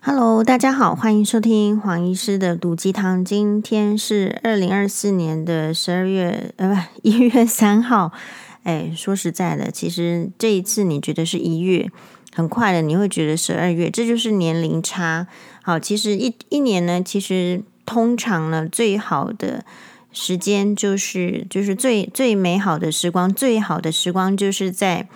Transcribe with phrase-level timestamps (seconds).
[0.00, 3.24] Hello，大家好，欢迎收听黄医师的毒鸡汤。
[3.24, 8.12] 今天是二零二四年的十二月，呃，不，一月三号。
[8.62, 11.90] 哎，说实在的，其实这一次你觉得是一月，
[12.32, 15.26] 很快的，你会觉得十二月，这就是年龄差。
[15.62, 19.64] 好，其实一一年呢，其实通常呢，最好的
[20.12, 25.08] 时间就是就是最最美好的时光，最好的时光就是在。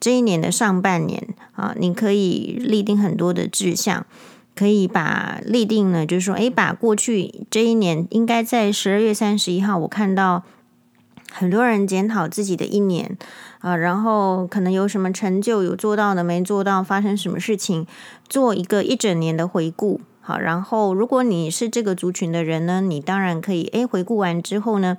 [0.00, 4.06] 这一年的上半年啊，你可以立定很多的志向，
[4.56, 10.42] 可以把立定呢，就是说，诶，把过去这一年应该在十二月三十一号，我看到
[11.30, 13.18] 很多人检讨自己的一年
[13.58, 17.86] 啊，然后可能有什么成就，有做到的没做到，发生什么事情，
[18.26, 20.00] 做一个一整年的回顾。
[20.22, 24.96] 好，然后如果你是这个族群的人呢，你当然可以，诶，回顾完之后呢，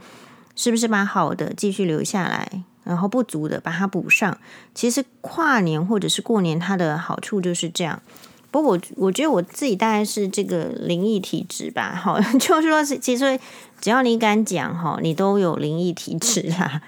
[0.56, 2.64] 是不是把好的继续留下来？
[2.84, 4.38] 然后不足的把它补上。
[4.74, 8.02] 其实跨年或者是过年，它的好处就是这样。
[8.50, 11.94] 不过我我觉得我自己大概是这个灵异体质吧。
[11.96, 13.40] 好，就是说是其实
[13.80, 16.82] 只要你敢讲哈，你都有灵异体质啦。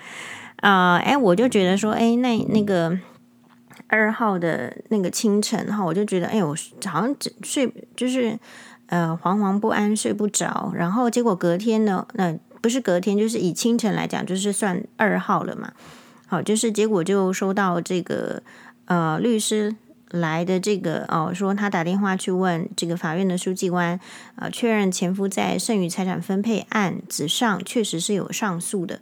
[0.58, 2.98] 啊、 呃，哎，我就觉得说，哎，那那个
[3.88, 6.56] 二号的那个清晨哈，我就觉得，哎，我
[6.86, 8.38] 好像睡就是
[8.88, 10.74] 呃惶惶不安，睡不着。
[10.76, 12.38] 然后结果隔天呢，那。
[12.64, 15.74] 不是隔天，就是以清晨来讲，就是算二号了嘛。
[16.28, 18.42] 好，就是结果就收到这个
[18.86, 19.76] 呃律师
[20.10, 24.00] 来的这个哦，说他打电话去问这个法院的书记官
[24.36, 29.02] 啊，呃，确认前夫在剩余财产分配案子上确实是有上诉的。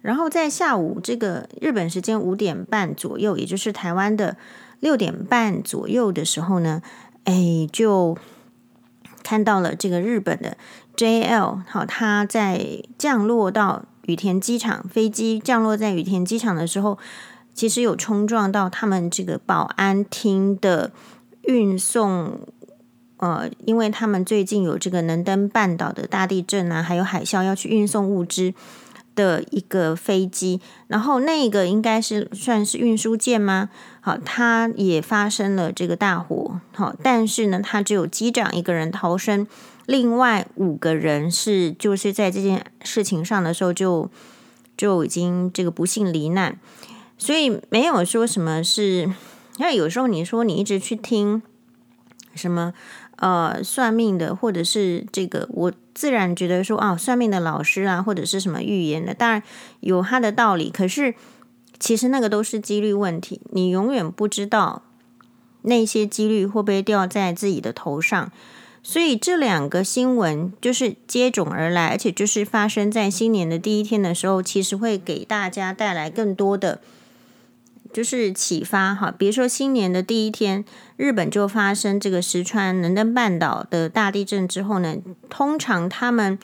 [0.00, 4.36] 然后在下午这个日本时间五点半左右，也就是台湾的
[4.78, 6.80] 六点半左右的时候呢，
[7.24, 8.16] 哎，就
[9.24, 10.56] 看到了这个日本的。
[10.96, 16.98] JL 好，他在降落到羽田机场，飞机降落在羽田机场的时候，
[17.54, 20.92] 其实有冲撞到他们这个保安厅的
[21.42, 22.40] 运送，
[23.16, 28.52] 呃，因为他们最近有这个能登半岛的大地震啊，还有海啸要去运送物资
[29.14, 33.70] 的一个飞机，然后那个应该是算是运输舰吗？
[34.00, 39.46] 好，它也发生了这个大火，好，但是呢，他只有机长一个人逃生。
[39.86, 44.08] 另外五个人是就是在这件事情上的时候就
[44.76, 46.58] 就已经这个不幸罹难，
[47.18, 49.12] 所以没有说什么是，
[49.58, 51.42] 因为有时候你说你一直去听
[52.34, 52.72] 什么
[53.16, 59.42] 呃算命的，或者是这个，我自然觉得说啊，算命的老师啊，或者是什么预言的，当然
[59.80, 61.14] 有他的道理，可是
[61.78, 64.82] 其实那个都是几率问题，你永远不知道
[65.62, 68.30] 那些几率会不会掉在自己的头上。
[68.84, 76.80] 所以这两个新闻就是接踵而来，而且就是发生在新年的第一天的时候，其实会给大家带来更多的
[77.92, 79.14] 就是启发哈。
[79.16, 80.64] 比如说新年的第一天，
[80.96, 84.96] 日本就发生这个石川能登半岛的大地震之后呢，
[85.30, 86.36] 通常他们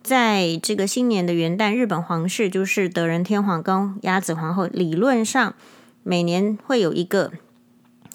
[0.00, 5.54] 在这个新年的元旦，日本皇室就是德仁天皇跟鸭子皇后，理论上
[6.04, 7.32] 每年会有一个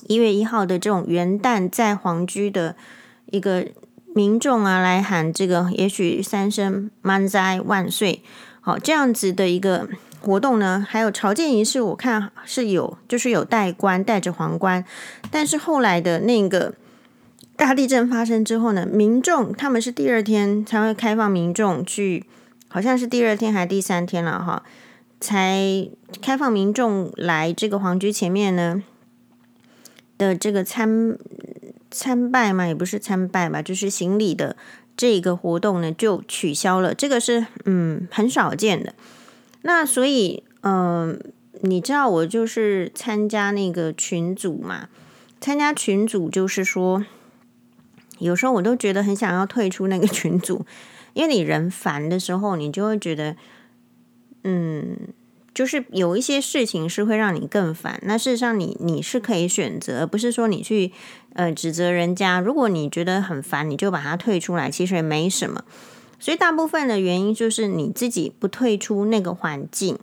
[0.07, 2.77] 一月一号的这种元旦在皇居的。
[3.31, 3.67] 一个
[4.13, 8.23] 民众啊，来喊这个，也许三声万灾万岁，
[8.61, 9.89] 好，这样子的一个
[10.21, 14.85] 活动呢，还有朝见仪式，我看是有，就是有戴冠，戴着皇冠。
[15.29, 16.75] 但是后来的那个
[17.57, 22.25] 大地震发生之后呢，民众他们是第二天才会开放民众去，
[22.69, 24.63] 好像是第二天还是第三天了哈，
[25.19, 25.89] 才
[26.21, 28.81] 开放民众来这个皇居前面呢
[30.17, 31.17] 的这个参。
[31.95, 34.57] 参拜嘛，也不是参拜吧，就是行礼的
[34.97, 36.93] 这个活动呢，就取消了。
[36.93, 38.93] 这个是嗯很少见的。
[39.61, 41.17] 那所以嗯、
[41.61, 44.89] 你知道我就是参加那个群组嘛？
[45.39, 47.05] 参加群组就是说，
[48.19, 50.65] 有时候我都觉得很想要退出那个群组，
[51.13, 53.37] 因为你人烦的时候，你就会觉得
[54.43, 54.97] 嗯。
[55.55, 60.91] 就是有一些事情是会让你更烦，那事实上你你是可以选择，不是说你去
[61.33, 62.41] 呃指责人家。
[62.41, 65.63] 如果你觉得很烦，你就把它退出来，其实也没什么。
[66.19, 69.97] 所以大部分的原因就是你自己不退出那个环境。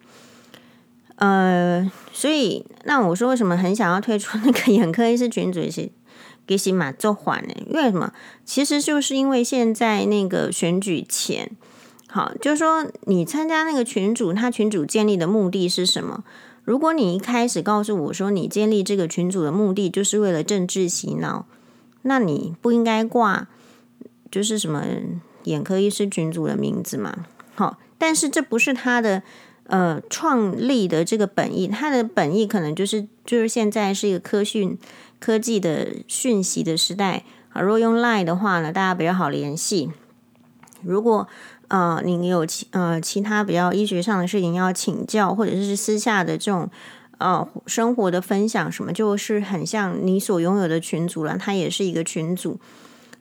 [1.17, 5.91] 呃，所以那我说为什么很想要退出那个眼科医师群组是
[6.47, 7.55] 给洗马做缓呢？
[7.69, 8.15] 为什么？
[8.47, 11.51] 其实就是因为现在那个选举前。
[12.13, 16.23] 好，就是说你参加那个群组，他群组建立的目的是什么？
[16.63, 21.47] 如果你一开始告诉我说你建立这个群组的目的就是为了政治洗脑，
[22.03, 23.49] 那你不应该挂
[24.31, 24.85] 就是什么
[25.45, 27.25] 眼科医师群组的名字嘛？
[27.55, 29.23] 好，但是这不是他的
[29.69, 34.77] 呃创立的这个本意，他的本意可能就是就是现在是一个科讯
[35.19, 37.25] 科技的讯息的时代
[37.55, 37.63] 啊。
[37.63, 39.91] 如果用 Line 的话呢，大家比较好联系。
[40.85, 41.29] 如果
[41.69, 46.71] 呃你有其呃其他比较医学上的事情要请教，或者是私下的这种。
[47.19, 51.39] 呃，生活的分享什么，就是很像你所拥有的群组了。
[51.39, 52.59] 它也是一个群组，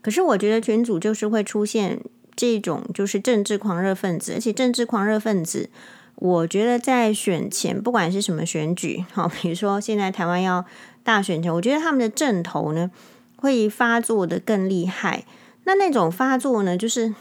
[0.01, 1.99] 可是我觉得群组就是会出现
[2.35, 5.69] 这种就是政治狂热分子，而且政治狂热分子，
[6.15, 10.65] 我觉得在选前不管是什么选举， 好，比如说现在台湾要
[11.03, 12.89] 大选前，我觉得他们的阵头呢
[13.35, 15.25] 会发作的更厉害。
[15.65, 17.13] 那那种发作呢，就是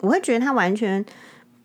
[0.00, 1.04] 我会觉得他完全。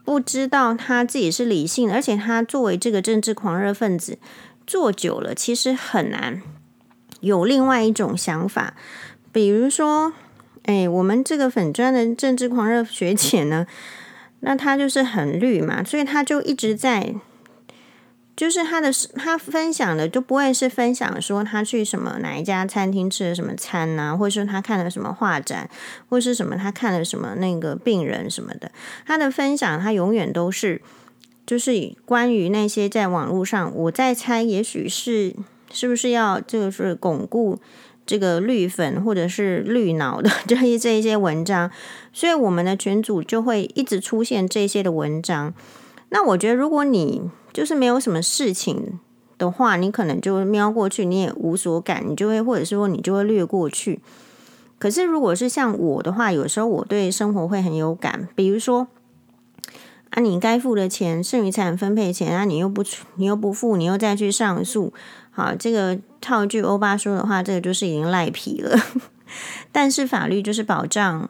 [0.04, 4.20] 不知道他自己是理性，而且他作为这个政治狂热分子
[4.68, 6.44] 做久了，其实很难
[7.22, 8.76] 有另外一种想法。
[9.32, 10.14] 比如说，
[10.66, 13.66] 哎，我们这个粉砖的政治狂热学姐呢，
[14.42, 17.16] 那他就是很绿嘛，所以他就一直在。
[18.36, 25.70] 就是他的他分享的就不会是分享说他去什么哪一家餐厅吃了什么餐呐、或者说他看了什么画展，
[26.10, 28.70] 或是什么他看了什么那个病人什么的。
[29.06, 30.82] 他的分享他永远都是
[31.46, 35.34] 就是关于那些在网络上，我在猜，也许是
[35.72, 37.58] 是不是要就是巩固
[38.06, 41.72] 这个绿粉或者是绿脑的 这一这一些文章，
[42.12, 45.54] 所以我们的群组就会一直出现这些的文章。
[46.10, 49.00] 那我觉得如果你就是没有什么事情
[49.38, 54.02] 的话，你可能就瞄过去，你也无所感，你就会或者是说你就会略过去。
[54.78, 58.90] 可是如果是像我的话，有时候我对生活会很有感，比如说
[60.10, 62.84] 啊，你该付的钱，剩余财产分配钱啊，你又不
[63.16, 64.92] 你又不付，你又再去上诉，
[65.32, 68.78] 好，这个套句欧巴说的话，这个就是已经赖皮了。
[69.72, 71.30] 但是法律就是保障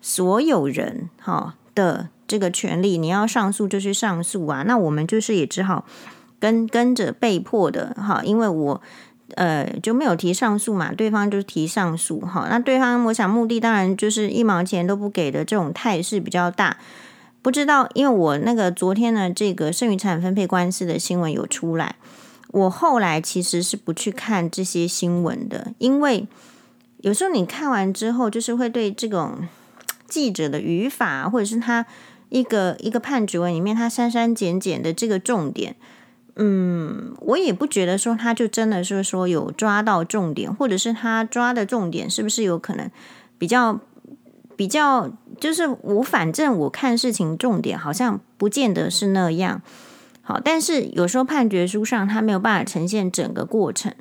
[0.00, 2.08] 所有人哈的。
[2.30, 4.62] 这个权利，你要上诉就去上诉啊。
[4.64, 5.84] 那我们就是也只好
[6.38, 8.80] 跟跟着被迫的哈，因为我
[9.34, 12.46] 呃就没有提上诉嘛，对方就提上诉哈。
[12.48, 16.76] 那对方我想目的当然就是一毛钱都不给的这种态势比较大。
[17.42, 21.96] 不知道，因为我那个昨天呢，这个剩余财产分配官司的新闻有出来，
[22.52, 26.28] 我后来其实是不去看这些新闻的，因为
[26.98, 29.48] 有时候你看完之后，就是会对这种
[30.06, 31.84] 记者的语法或者是他。
[32.30, 35.76] 一个一个判决文里面，他删删减减的这个重点，
[36.36, 42.88] 嗯，我也不觉得说他就真的是说有抓到重点，或者是他抓的重点是不是有可能
[43.36, 43.80] 比较
[44.56, 45.10] 比较，
[45.40, 49.60] 就是我反正我看事情重点好像不见得是那样。
[50.22, 53.92] 好，但是有时候判决书上他没有办法呈现整个过程，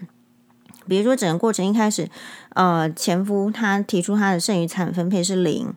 [0.87, 2.07] 比如说整个过程一开始，
[2.49, 5.73] 呃，前夫他提出他的剩余产分配是零。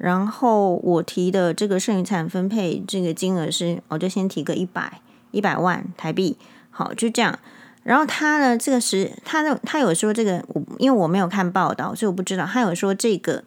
[0.00, 6.38] 然后我提的这个剩余产分配这个金额是，我就先提个一百一百万台币，
[6.70, 7.38] 好，就这样。
[7.82, 12.46] 然后他呢，这个是他的，他有说这个，我因为我没有看报道，所以我不知道。
[12.46, 13.44] 他有说这个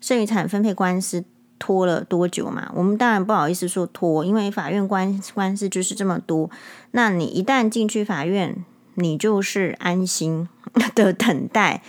[0.00, 1.24] 剩余产分配官司
[1.58, 2.70] 拖了多久嘛？
[2.72, 6.48] 我们当然不好意思说拖，因为法院官官司就是这么多。
[6.92, 8.64] 那你一旦进去法院，
[8.94, 10.48] 你就是安心
[10.94, 11.82] 的等待。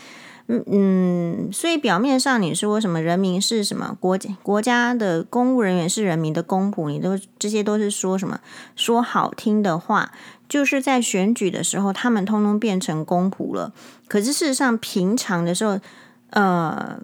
[0.49, 8.39] 嗯，所以表面上你说什么人民是什么国家国家的公务人员是人民的公仆，你都这些都是说什么
[8.73, 10.13] 说好听的话，
[10.47, 13.73] 就是在选举的时候他们通通变成公仆了。
[14.07, 15.81] 可是事实上平常的时候，
[16.29, 16.97] 呃，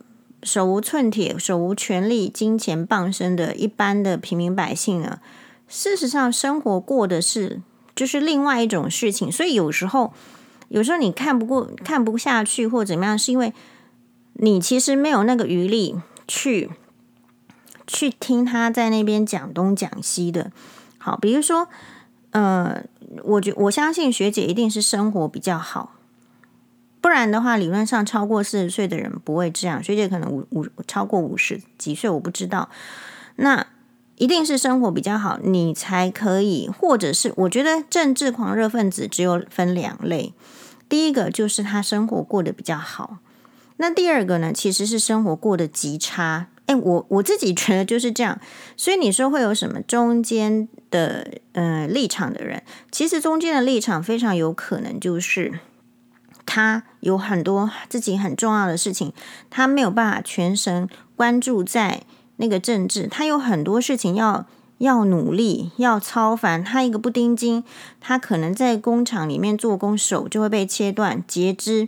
[0.44, 5.20] 手无寸铁、手无权力、金钱傍身的一般的平民百姓呢，
[5.68, 7.60] 事实上生活过的是
[7.94, 10.14] 就是另外一种事情，所以有时候。
[10.70, 13.54] 有时候你看不过、看不下去或怎么样，是因为
[14.34, 15.96] 你其实没有那个余力
[16.28, 16.70] 去
[17.86, 20.52] 去听他在那边讲东讲西的。
[20.98, 21.68] 好，比如说，
[22.32, 22.84] 呃，
[23.24, 25.94] 我觉我相信学姐一定是生活比较好，
[27.02, 29.84] 不然的话，理论上超过四十岁的人不会这样。
[29.84, 32.70] 学姐可能五五超过五十几岁，我不知道。
[33.36, 33.68] 那
[34.16, 40.34] 一定是生活比较好，你才可以，或者是我觉得政治狂热分子只有分两类。
[40.94, 43.18] 第一个就是他生活过得比较好，
[43.78, 46.50] 那第二个呢，其实是生活过得极差。
[46.68, 48.40] 诶，我我自己觉得就是这样。
[48.78, 52.62] 所以你说会有什么中间的呃立场的人？
[52.92, 55.60] 其实中间的立场非常有可能就是
[56.46, 59.12] 他有很多自己很重要的事情，
[59.50, 62.04] 他没有办法全神关注在
[62.36, 64.46] 那个政治，他有很多事情要。
[64.84, 66.62] 要努力，要操凡。
[66.64, 67.64] 他一个不盯紧，
[68.02, 71.88] 他可能在工厂里面做工，手就会被切断、截肢。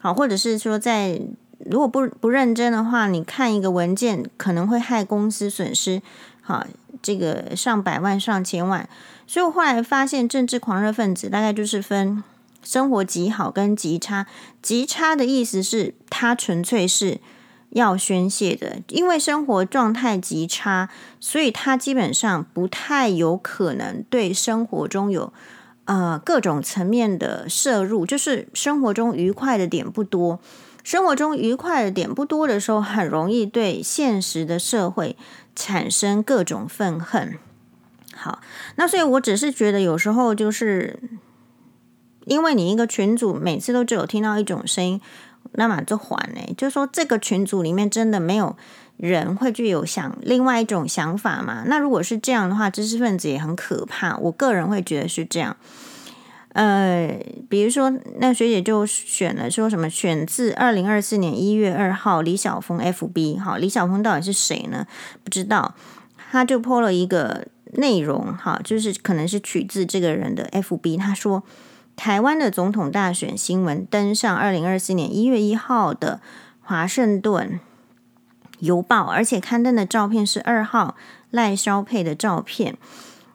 [0.00, 1.20] 好，或者是说在，
[1.58, 6.00] 如果不不认真的话，你看一个文件可能会害公司损失。
[6.40, 6.64] 好，
[7.02, 8.88] 这个上百万、上千万。
[9.26, 12.22] 所以我后来发现，政治狂热分子大概就是分
[12.62, 14.26] 生活极好跟极差。
[14.62, 17.18] 极差的意思是他纯粹是
[17.70, 20.88] 要宣泄的，因为生活状态极差，
[21.20, 25.32] 所以他基本上不太有可能对生活中有
[25.84, 30.40] 呃各种层面的摄入，就是生活中愉快的点不多。
[30.82, 35.16] 生活中愉快的点不多的时候，很容易对现实的社会
[35.56, 37.36] 产生各种愤恨。
[38.14, 38.40] 好，
[38.76, 41.00] 那所以我只是觉得有时候就是，
[42.24, 45.00] 因为你一个群组每次都只有听到一种声音，
[45.56, 48.56] 那么就还呢，就是说这个群组里面真的没有
[48.96, 51.64] 人会具有想另外一种想法嘛？
[51.66, 54.16] 那如果是这样的话，知识分子也很可怕。
[54.18, 55.56] 我个人会觉得是这样。
[56.52, 64.86] 呃，比如说那学姐就选了说什么选自二零二四年一月二号李小峰 FB，好，李小峰到底是谁呢？
[65.22, 65.74] 不知道，
[66.30, 67.48] 他就 po 了一个。
[67.72, 70.96] 内容哈，就是可能是取自这个人的 FB。
[70.96, 71.42] 他说，
[71.96, 76.20] 台湾的总统大选新闻登上二零二四年一月一号的
[76.60, 77.58] 华盛顿
[78.60, 80.94] 邮报，而且刊登的照片是二号
[81.30, 82.76] 赖萧佩的照片。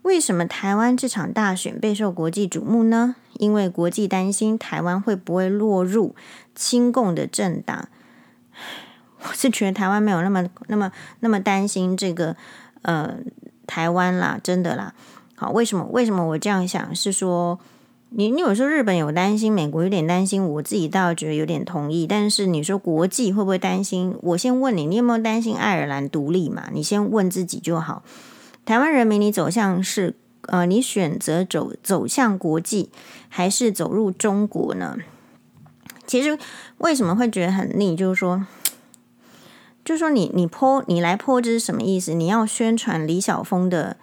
[0.04, 3.16] 为什么台湾这场大选备受国际瞩目呢？
[3.34, 6.16] 因为国际担心台湾会不会落入
[6.56, 7.90] 亲共的政党。
[9.24, 12.36] 我是觉得台湾没有那么、那么、那么担心这个，
[12.84, 13.16] 呃。
[13.68, 14.94] 台湾啦，真的啦，
[15.36, 15.86] 好，为什么？
[15.92, 16.94] 为什么我这样想？
[16.94, 17.58] 是说，
[18.14, 22.06] 你你有时候日本有担心，美国有点担心，我自己倒觉得有点同意。
[22.06, 24.14] 但是你说国际会不会担心？
[24.22, 26.68] 我先问你，你有没有担心爱尔兰独立嘛？
[26.74, 28.04] 你先问自己就好。
[28.66, 30.16] 台湾人民，你走向是
[30.48, 32.90] 呃，你选择走走向国际，
[33.30, 34.98] 还是走入中国呢？
[36.06, 36.38] 其实
[36.80, 37.96] 为什么会觉得很腻？
[37.96, 38.46] 就是说。
[39.84, 42.14] 就说你你泼你来泼这是什么意思？
[42.14, 43.98] 你要宣传李小峰的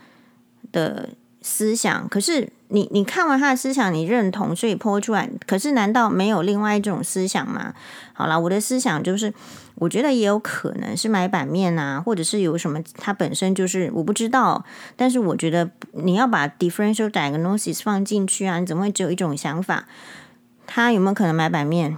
[0.72, 1.10] 的
[1.40, 5.30] 思想，可是你你看完他的思想，你认同，所以泼出来。
[5.46, 7.72] 可是难道没有另外一种思想吗？
[8.12, 9.32] 好了，我的思想就是，
[9.76, 14.64] 我觉得也有可能是买版面啊，或者是有什么，他本身就是我不知道。
[14.96, 19.86] 但是我觉得你要把 differential diagnosis 放进去啊，你怎么会只有一种想法？
[20.66, 21.96] 他有没有可能买版面？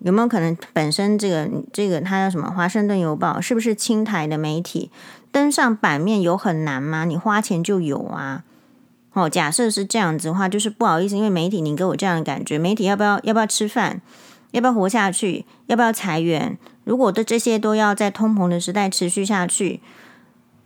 [0.00, 2.50] 有没有可能本身这个这个它叫什么？
[2.50, 4.90] 华盛顿邮报是不是青台的媒体？
[5.32, 7.04] 登上版面有很难吗？
[7.04, 8.44] 你花钱就有啊。
[9.16, 14.02] 哦，假设是这样子的话，就是不好意思，因为媒体你给我这样的感觉，媒体要不要要不要吃饭？
[14.50, 15.46] 要不要活下去？
[15.68, 16.58] 要不要裁员？
[16.84, 19.80] 如果的这些都要在通膨的时代持续下去，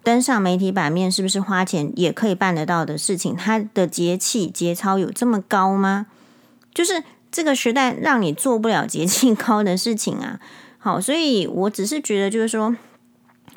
[0.02, 3.37] 登上媒体版面是不是花钱也可以办得到的事情？
[3.37, 6.07] 它的节气节操有这么高吗？
[6.75, 7.04] 就是。
[7.33, 10.40] 这个时代让你做不了节气 高的事情啊！
[10.78, 12.75] 好，所以我只是觉得，就是说，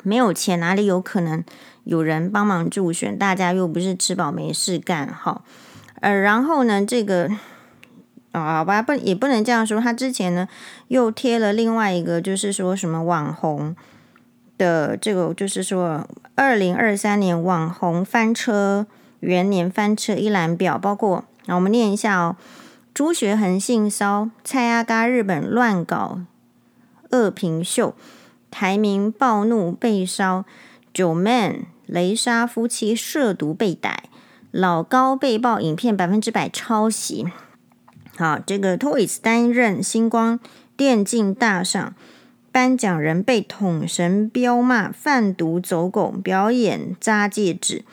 [0.04, 1.42] 没有钱哪里有可能
[1.84, 3.16] 有人帮忙助选？
[3.16, 5.42] 大家又不是吃饱没事干，哈，
[6.00, 7.28] 呃，然后呢，这个
[8.32, 9.80] 啊，好吧，不也不能这样说。
[9.80, 10.48] 他之前呢
[10.88, 13.76] 又贴了另外一个，就是说什么网红
[14.58, 18.86] 的这个，就是说二零二三年网红翻车
[19.20, 22.36] 元年翻车一览表，包括，我们念一下哦。
[22.92, 26.20] 朱学恒性骚，蔡阿嘎日本乱搞
[27.10, 27.94] 恶评秀，
[28.50, 30.44] 台民暴怒被烧
[30.92, 34.04] 九 man 雷莎夫妻涉毒被逮，
[34.50, 37.26] 老高被曝影片百分之百抄袭。
[38.16, 40.38] 好，这个 Toys 担任星光
[40.76, 41.94] 电竞大赏
[42.52, 47.84] 颁奖人被捅神飙骂贩毒走狗，表演扎戒指。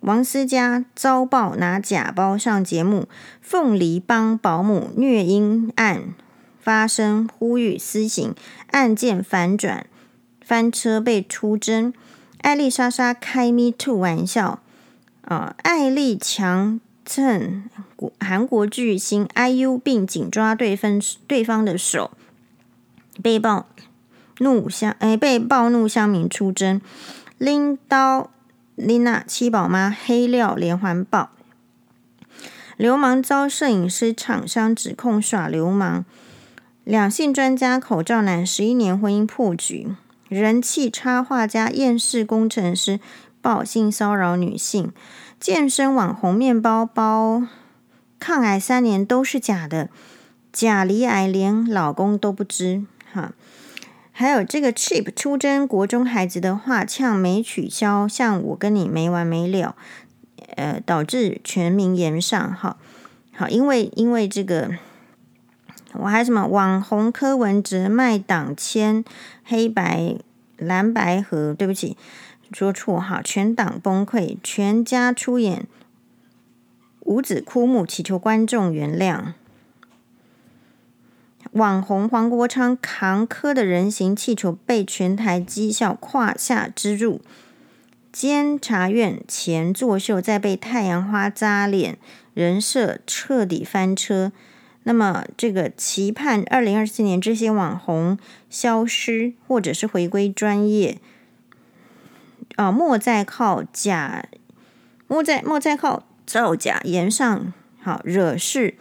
[0.00, 3.08] 王思佳遭曝拿假包上节目，
[3.40, 6.14] 凤梨帮保姆虐婴案
[6.60, 8.34] 发生，呼吁私刑，
[8.72, 9.86] 案件反转，
[10.44, 11.94] 翻车被出征。
[12.42, 14.60] 艾丽莎莎开 Me Too 玩笑，
[15.22, 17.64] 啊、呃，艾丽强蹭
[18.20, 22.10] 韩国巨星 IU 并紧抓对方对方的手，
[23.22, 23.66] 被暴
[24.38, 26.80] 怒乡哎，被暴怒乡民出征，
[27.38, 28.30] 拎刀。
[28.74, 31.28] 丽娜七宝妈黑料连环爆，
[32.78, 36.06] 流氓遭摄影师厂商指控耍流氓，
[36.82, 39.94] 两性专家口罩男十一年婚姻破局，
[40.32, 42.98] 人气插画家厌世工程师
[43.42, 44.90] 暴性骚扰女性，
[45.38, 47.42] 健身网红面包包
[48.18, 49.90] 抗癌三年都是假的，
[50.50, 53.32] 假离癌连老公都不知哈。
[54.10, 59.74] 还有这个 cheap 出征国中孩子的话呛没取消，像我跟你没完没了，
[60.56, 62.54] 呃，导致全民炎上。
[62.54, 62.76] 哈，
[63.34, 64.70] 好，因为因为这个，
[65.94, 69.04] 我还什么网红柯文哲卖党签
[69.44, 70.16] 黑白
[70.56, 71.96] 蓝白合，对不起，
[72.52, 75.66] 说错哈，全党崩溃，全家出演
[77.00, 79.32] 五子枯木，祈求观众原谅。
[81.52, 87.20] 网红黄国昌扛磕的人形气球被全台讥笑胯下之辱，
[88.10, 91.98] 监察院前作秀再被太阳花扎脸，
[92.32, 94.32] 人设彻底翻车。
[94.84, 98.18] 那么，这个期盼二零二四年这些网红
[98.50, 100.98] 消失，或者是回归专业，
[102.56, 104.26] 啊，莫再靠假，
[105.06, 108.74] 莫再莫再靠造假言上好惹事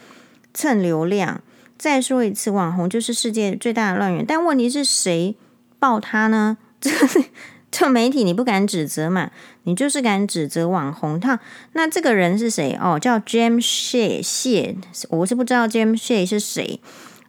[0.53, 1.41] 蹭流量。
[1.77, 4.25] 再说一次，网红就是世界最大的乱源。
[4.25, 5.35] 但问题是谁
[5.79, 6.57] 爆他呢？
[6.79, 6.89] 这
[7.71, 9.31] 这媒体你不敢指责嘛？
[9.63, 11.19] 你就是敢指责网红。
[11.19, 11.39] 他
[11.73, 12.77] 那这个人是谁？
[12.79, 14.75] 哦，叫 James Shea 谢，
[15.09, 16.79] 我是不知道 James Shea 是谁。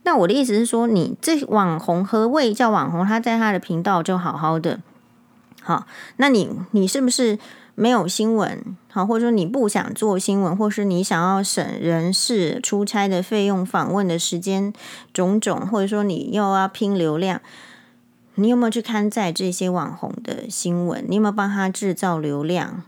[0.03, 3.07] 那我的意思是说，你这网红何谓叫网红？
[3.07, 4.81] 他在他的频道就好好的。
[5.63, 7.39] 好，那你你是不是？
[7.75, 14.75] 没有新闻，好，或者说你不想做新闻，或是你想要省人事、出差的费用、访问的时间，
[15.15, 17.41] 种种，或者说你又要拼流量，
[18.35, 21.05] 你有没有去看在这些网红的新闻？
[21.09, 22.83] 你有没有帮他制造流量？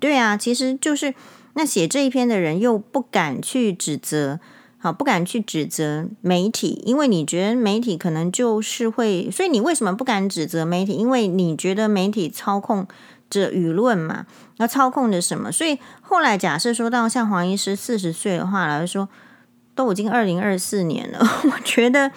[0.00, 1.14] 对啊，其实就是
[1.54, 4.40] 那写这一篇的人又不敢去指责，
[4.78, 10.92] 好，不敢去指责媒体，因为你觉得媒体可能就是会，所以你为什么不敢指责媒体？
[10.92, 12.86] 因为你觉得媒体操控。
[13.30, 14.24] 着舆论嘛，
[14.56, 15.52] 要操控着什么？
[15.52, 19.06] 所以后来假设说到像黄医师四十岁的话来说，
[19.74, 21.18] 都已经二零二四年了。
[21.44, 22.10] 我觉得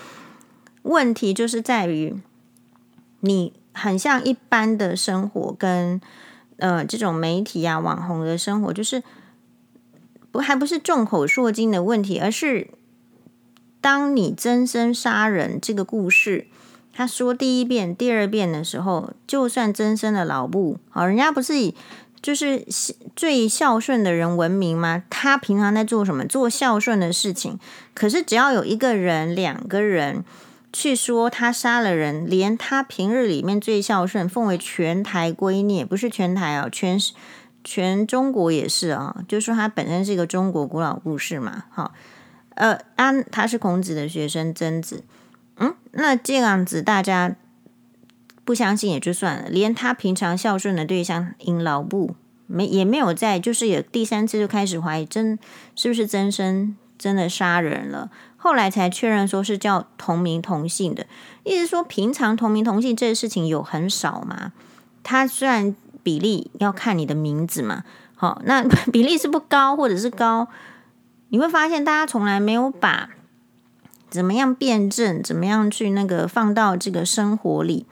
[0.84, 2.16] 问题就是在于
[3.22, 6.00] 你很像一般的生活跟
[6.58, 9.02] 呃这种媒体啊网红的生活，就是
[10.32, 12.68] 不还不是众口铄金的问题，而是
[13.80, 16.48] 当你真身杀人这个故事。
[16.94, 21.74] 他说第一遍、第二遍的时候，就算真身的老布，好，人家不是以
[22.22, 22.66] 就是
[23.16, 25.04] 最孝顺的人闻名吗？
[25.10, 26.26] 他平常在做什么？
[26.26, 27.58] 做孝顺的事情。
[27.94, 30.26] 可是只要有一个人、两个人
[30.74, 36.98] 去说他杀了人，连他平日里面最孝顺、奉为全台圭臬，不是全台啊，全
[37.64, 41.66] 全中国也是啊，就说他本身是一个中国古老故事嘛。
[41.70, 41.94] 好，
[42.56, 45.04] 呃，安他是孔子的学生，曾子。
[45.58, 47.36] 嗯，那这样子大家
[48.44, 52.16] 不相信也就算了，连他平常孝顺的对象阴老布
[52.48, 55.38] 没也没有在，就是有第三次就开始怀疑真
[55.76, 58.10] 是不是曾生真的杀人了，
[58.42, 61.06] 后来才确认说是叫同名同姓的，
[61.44, 64.52] 意思说平常同名同姓这个事情有很少嘛，
[65.04, 67.84] 他虽然比例要看你的名字嘛，
[68.16, 70.48] 好，那 比例是不高或者是高，
[71.30, 73.10] 你会发现大家从来没有把。
[74.10, 75.24] 怎么样辩证？
[75.24, 77.86] 怎么样去那个放到这个生活里？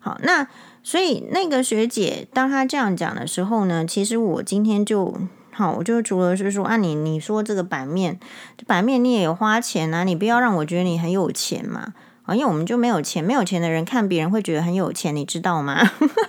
[0.00, 0.48] 好，那
[0.82, 5.16] 所以那个学姐当她这样讲的时候呢，其实我今天就
[5.60, 8.18] 好，我就除了是说啊，你你说这个版面，
[8.66, 11.92] 版面你也有花钱啊，你不要让我觉得你很有钱嘛
[12.24, 15.74] 啊，因为我们就没有钱，没有钱的人看别人会觉得很有钱，你知道吗？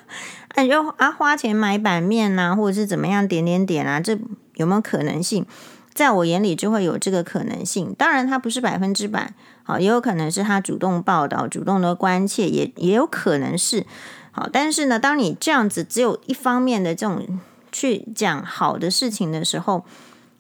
[0.56, 4.20] 啊，你就啊花钱买版面啊，或者是怎么样点点点啊，这
[4.56, 5.46] 有没有可能性？
[5.94, 13.86] 在我眼里就会有这个可能性，当然他不是百分之百，好，也有可能是他主动报道、主动的关切，也也有可能是
[14.32, 14.50] 好。
[14.52, 17.40] 但是呢，当你这样子只有一方面的这种
[17.72, 19.86] 去讲好的事情的时候，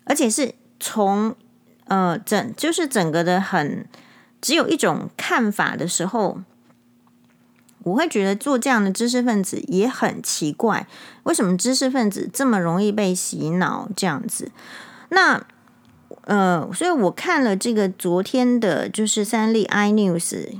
[0.05, 1.35] 而且是从
[1.85, 3.87] 呃整就是整个的很
[4.41, 6.41] 只有一种看法的时候，
[7.83, 10.87] 我会觉得做这样的知识分子也很奇怪，
[11.23, 14.51] 为什么知识分子这么容易被洗脑这样子？
[15.09, 15.45] 那，
[16.25, 20.55] 呃，所以我看了这个昨天的，就是三立 iNews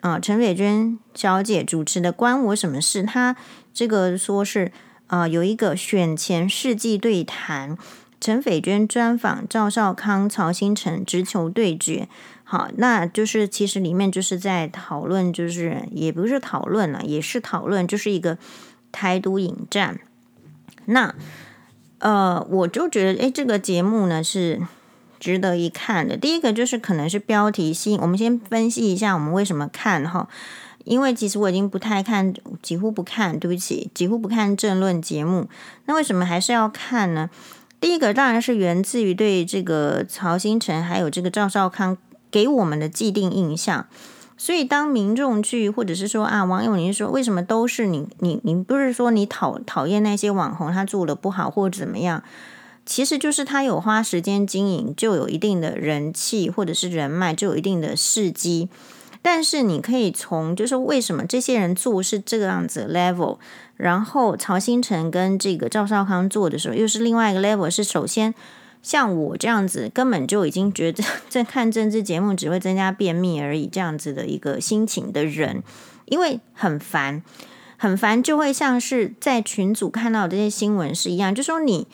[0.00, 3.34] 啊、呃，陈伟娟小姐主持的《关我什么事》，她
[3.74, 4.70] 这个说是、
[5.08, 7.76] 呃，有一个选前世纪对谈，
[8.20, 12.08] 陈斐娟专访赵少康、曹兴诚，直球对决。
[12.44, 18.38] 好，那就是其实里面就是在讨论，就是也不是讨论了，也是讨论，就是一个
[18.92, 20.00] 台独引战。
[20.86, 21.14] 那。
[21.98, 24.60] 呃，我就觉得，诶，这个节目呢是
[25.18, 26.14] 值得一看的。
[26.14, 30.28] 第一个就是可能是标题吸引，我们先分析一下我们为什么看哈。
[30.86, 35.48] 因为其实我已经不太看，几乎不看，对不起，几乎不看政论节目。
[35.86, 37.28] 那为什么还是要看呢？
[37.80, 41.98] 第一个当然是源自于对这个曹兴诚还有这个赵少康
[42.30, 43.86] 给我们的既定印象。
[44.38, 48.06] 所以，当民众去，或者是说啊，网友，你说为什么都是你？
[48.20, 52.22] 你你不是说你讨讨厌那些网红他做的不好或者怎么样？
[52.84, 58.68] 其实就是他有花时间经营，就有一定的人气或者是人脉，就有一定的事迹。
[59.28, 63.38] 但是你可以从就是为什么这些人做是这个样子 level，
[63.76, 67.68] 然后曹新成跟这个赵少康做的时候又是另外一个 level。
[67.68, 68.32] 是首先
[68.84, 75.64] 像我这样子根本就已经觉得 在看政治节目只会增加便秘而已这样子的一个心情的人，
[76.04, 77.20] 因为很烦，
[77.76, 81.88] 很烦就会像是在群组看到这些新闻是一样，就说你。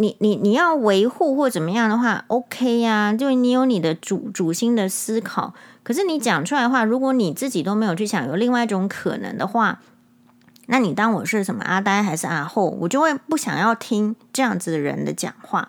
[0.00, 5.52] 你你你要维护或怎么样的话，OK 呀，就你有你的主主心的思考。
[5.82, 9.82] 可是你讲出来的话，如果你自己都没有去想有另外一种可能的话，
[10.68, 15.68] 那你当我是什么阿呆还是阿后，我就会不想要听这样子的人的讲话。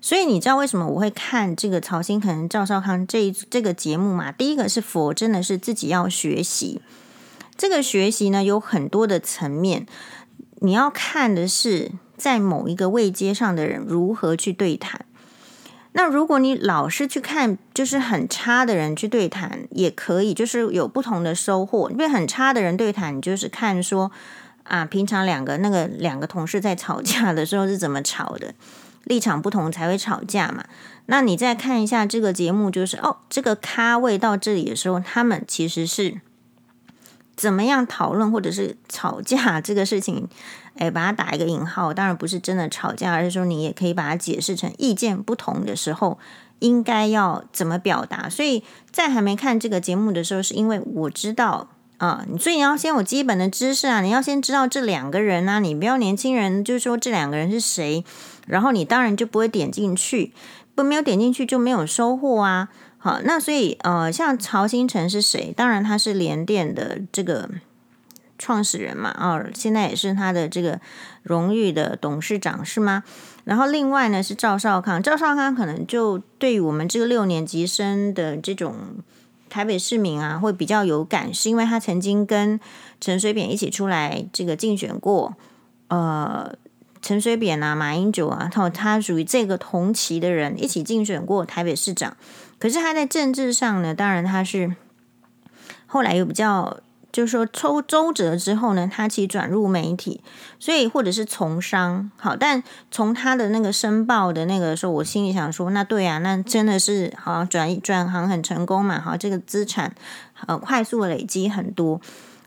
[0.00, 4.32] 所以你知道为什么我会看这个曹兴诚、赵少康这一这个节目吗？
[4.32, 6.80] 第一个是佛真的是自己要学习，
[7.58, 9.86] 这个学习呢有很多的层面，
[10.60, 11.92] 你要看的是。
[12.20, 15.06] 在某一个位阶上的人如何去对谈？
[15.92, 21.90] 那如果你老是去看，就是很差的人去对谈也可以，就是有不同的收获。
[21.90, 24.12] 因为很差的人对谈，你就是看说
[24.64, 28.54] 啊，平常两个那个两个同事在吵架的时候是怎么吵的，
[29.04, 30.64] 立场不同才会吵架嘛。
[31.06, 36.20] 那你再看一下这个节目，就是哦，这个咖位到这里的时候，他们其实是。
[37.36, 40.28] 怎么样讨论或者是吵架这个事情，
[40.80, 46.18] 诶，把它打一个引号，当然不是真的吵架，而是说你也可以把它解释成意见不同的时候
[46.58, 48.28] 应该要怎么表达。
[48.28, 58.02] 所以在还没看这个节目的时候，是因为我知道啊，所以你要先有基本的知识啊，你要先知道这两个人啊，你不要年轻人就说这两个人是谁，
[58.46, 60.32] 然后你当然就不会点进去，
[60.74, 62.70] 不没有点进去就没有收获啊。
[62.96, 65.52] 好，那所以呃，像曹兴诚是谁？
[65.56, 67.48] 当然他是联电的这个
[68.40, 70.80] 创始人嘛，哦，现在也是他的这个
[71.22, 73.04] 荣誉的董事长，是吗？
[73.44, 78.74] 然后另外呢是赵少康，赵少康可能就对于我们这个六年级生的这种
[79.48, 82.58] 台北市民啊，会比较有感，是因为他曾经跟
[83.00, 85.36] 陈水扁一起出来这个竞选过，
[85.88, 86.54] 呃。
[87.02, 92.14] 陈水扁啊，马英九啊，他他属于这个同期的人，一起竞选过台北市长。
[92.58, 94.76] 可是他在政治上呢，当然他是
[95.86, 96.78] 后来又比较，
[97.12, 100.20] 就是说抽周折之后呢，他其实转入媒体，
[100.58, 102.10] 所以或者是从商。
[102.16, 109.94] 好，但从他的那个申报的那个时候，我心里想说，那对啊，那真的是好像转转行很成功嘛，好，这个资产
[110.46, 112.00] 呃快速的累积很多。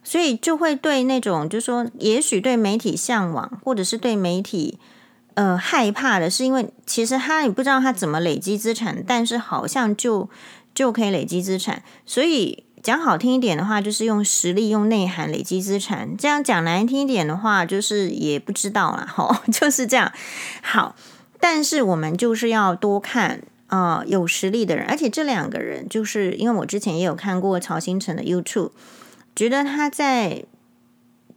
[0.06, 4.78] 所以就会对那种，就是说，也许对媒体向往，或者是对媒体
[5.36, 10.30] 呃害怕的，是因为其实他也不知道他怎么累积资产，但是好像就
[10.76, 11.82] 就可以累积资产。
[12.06, 19.08] 所以讲好听一点的话，就是用实力、用内涵累积资产；这样讲难听一点的话，就是也不知道啦。
[19.10, 20.12] 吼， 就是这样。
[20.62, 20.94] 好，
[21.40, 28.72] 但是我们就是要多看啊、有实力的人，而且这两个人，就是因为我之前也有看过曹兴诚的 YouTube。
[29.36, 30.44] 觉得他在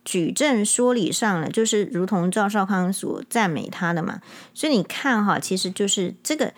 [0.04, 4.20] 举证说理上呢，就是如同赵少康所赞美他的嘛，
[4.52, 6.52] 所以你看哈，其实就是这个，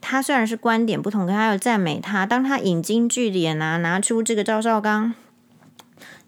[0.00, 2.24] 他虽然是观点不同，可他要赞美他。
[2.24, 5.14] 当他引经据典啊，拿出这个赵少康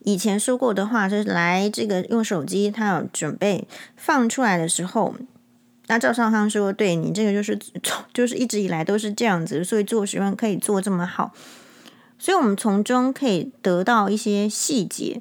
[0.04, 5.14] 以前说过的话，就是来这个用手机，他有准备放出来的时候，
[5.86, 7.58] 那赵少康说：“对你这个就是
[8.12, 11.32] 就是一直以来都是这样子，所以做学问可以做这么好。”
[12.18, 15.20] 所以，我们从中可以得到一些细节。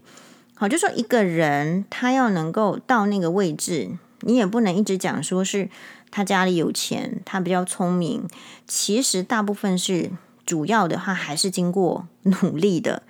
[0.53, 5.67] 好，就说一个人他要能够到那个位置，你也不能一直讲说是
[6.11, 8.27] 他家里有钱，他比较聪明。
[8.67, 10.11] 其实大部分是
[10.45, 13.03] 主要的话，还是经过努力的，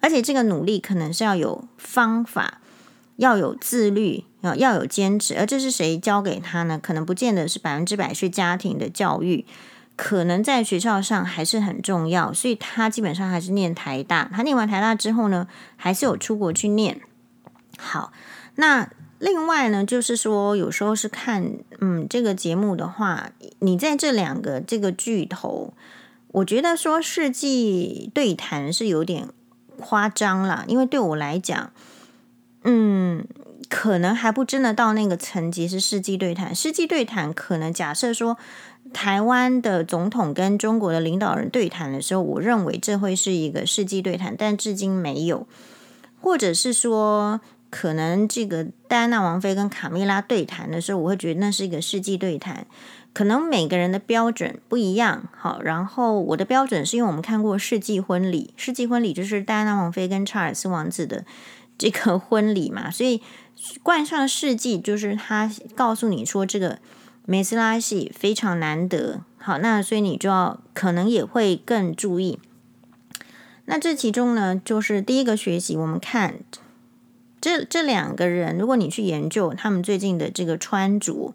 [0.00, 2.60] 而且这个努力可能是要有方法，
[3.16, 5.38] 要有自律，要要有坚持。
[5.38, 6.80] 而这是谁教给他呢？
[6.82, 9.44] 可能不见得是百分之百是家庭的教育。
[9.94, 14.30] 可能在学校上还是很重要，所以他基本上还是念台大。
[14.30, 17.00] 他念完台大之后呢，还是有出国去念。
[17.78, 18.12] 好，
[18.56, 25.72] 那另外呢，就是说有时候是看，嗯，这个节目的话，你在这两个这个巨头，
[26.28, 29.28] 我觉得说世纪对谈是有点
[29.78, 31.72] 夸张啦，因为对我来讲，
[32.64, 33.26] 嗯，
[33.68, 36.54] 可能还不真的到那个层级是世纪对谈。
[36.54, 38.36] 世纪对谈可能假设说。
[38.92, 45.48] 台湾的总统跟中国的领导人对谈的时候，我认为这会是一个世纪对谈，但至今没有，
[46.20, 47.40] 或者是说，
[47.76, 52.66] 可能这个戴安娜王妃跟卡米拉对谈的时候，我会觉得那是一个世纪对谈。
[53.12, 61.26] 可能每个人的标准不一样，好，然后我的标准是因为我们看过世纪婚礼，世纪婚礼就是戴安娜王妃跟查尔斯王子的
[61.76, 63.20] 这个婚礼嘛， 所以
[63.82, 66.78] 冠上世纪就是他告诉你说这个。
[67.28, 72.38] 梅斯拉系非常难得，好，那所以你就要可能也会更注意。
[73.64, 76.38] 那这其中呢，就是第一个学习，我们看
[77.40, 81.34] 这这两个人，如果你去研究他们最近的这个穿着，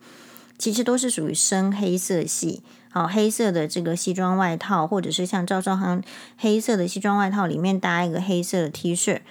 [0.57, 2.61] 其实都是属于深黑色系，
[2.91, 6.01] 好，黑色的这个西装外套，或者是像赵少康
[6.37, 9.21] 黑色的西装外套里面搭一个黑色的 T 恤。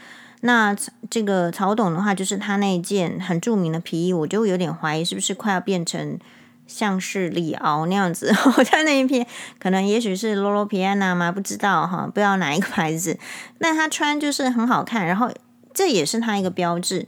[0.42, 0.74] 那
[1.10, 6.18] 这个曹董的话，就是他那件很著名的皮衣，我就有点怀疑是不是快要变成
[6.66, 8.34] 像是李敖那样子。
[8.56, 9.26] 我在那一篇
[9.58, 11.30] 可能也许是 Loro Piana 吗？
[11.30, 13.18] 不知道哈，不知道哪一个牌子。
[13.58, 15.30] 那他穿就是很好看，然后
[15.72, 17.06] 这也是他一个标志。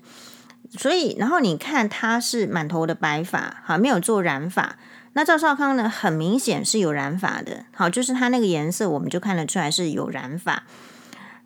[0.79, 4.77] 所以，然后你看他是满头的白发，哈，没有做染发。
[5.13, 10.63] 那赵少康呢，很明显是有染发的，好，就是他那个颜色，我们就看得出来是有染发。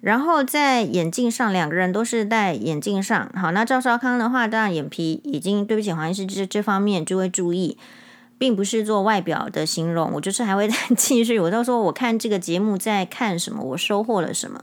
[0.01, 3.29] 然后在眼镜上，两个人都是戴眼镜上。
[3.35, 7.77] 好，那赵少康的话，当然眼皮已经对不起黄医师，这这方面就会注意，
[8.39, 10.13] 并不是做外表的形容。
[10.13, 14.63] 我就是还会再 继续，我到时候我看这个节目在看什么，我收获了什么。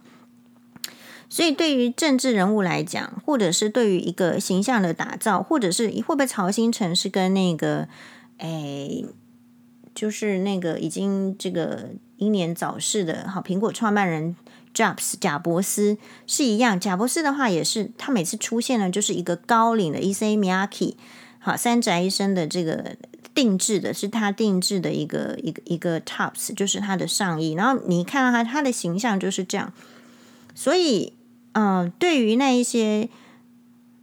[1.33, 7.87] 所以对于政治人物来讲，或者是对于一个形象的打造，或者是会不会曹新成是跟那个，
[8.37, 9.03] 哎，
[9.95, 14.35] 就是那个已经这个英年早逝的好苹果创办人。
[14.75, 20.93] Jobs 贾伯斯是一样，贾伯斯的话也是，他每次出现呢，就是一个高领的 E C Miyake，
[21.39, 22.95] 好，三宅一生的这个
[23.33, 27.53] 定制的，是他定制的一个一个一个 tops，就是他的上衣。
[27.53, 29.73] 然后你看到他，他的形象就是这样。
[30.55, 31.13] 所以，
[31.53, 33.09] 嗯、对于那一些，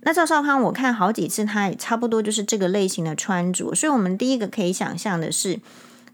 [0.00, 3.74] 那赵少康，我看好几次，他也差不多就是这个类型的穿着。
[3.74, 5.60] 所以我们第一个可以想象的是，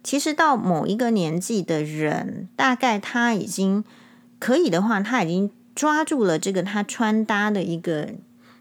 [0.03, 3.85] 其实到某一个年纪的人，大概他已经。
[4.38, 8.11] 可以的话，他已经抓住了这个他穿搭的一个，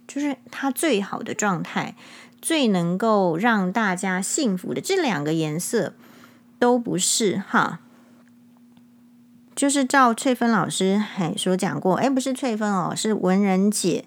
[0.08, 1.98] 就是他最好的状态，
[2.42, 5.92] 最能够让大家幸福的这两个颜色
[6.58, 7.82] 都不是哈，
[9.56, 14.06] 就是照翠芬老师嘿所讲过，哎，不是翠芬哦，是文人姐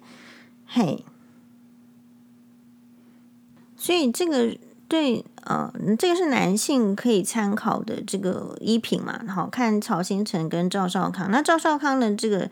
[0.66, 1.04] 嘿，
[3.76, 4.56] 所以这个。
[4.90, 9.20] 对，呃，这个是男性可以参考的这个衣品嘛。
[9.28, 11.30] 好，看曹兴诚跟赵少康。
[11.30, 12.50] 那赵少康的这个，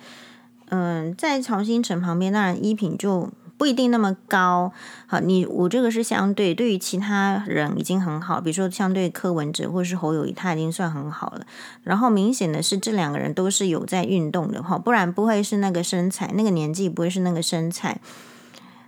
[0.68, 4.72] 嗯、在曹兴诚旁边，当然衣品就不一定那么高。
[5.06, 11.46] 好，你我这个是相对，对于其他人已经很好，比如说相对柯文哲或是侯友谊，他已经算很好了。
[11.82, 18.00] 然后明显的是，这两个人都是有在运动的哈，不然不会是那个身材，那个年纪不会是那个身材。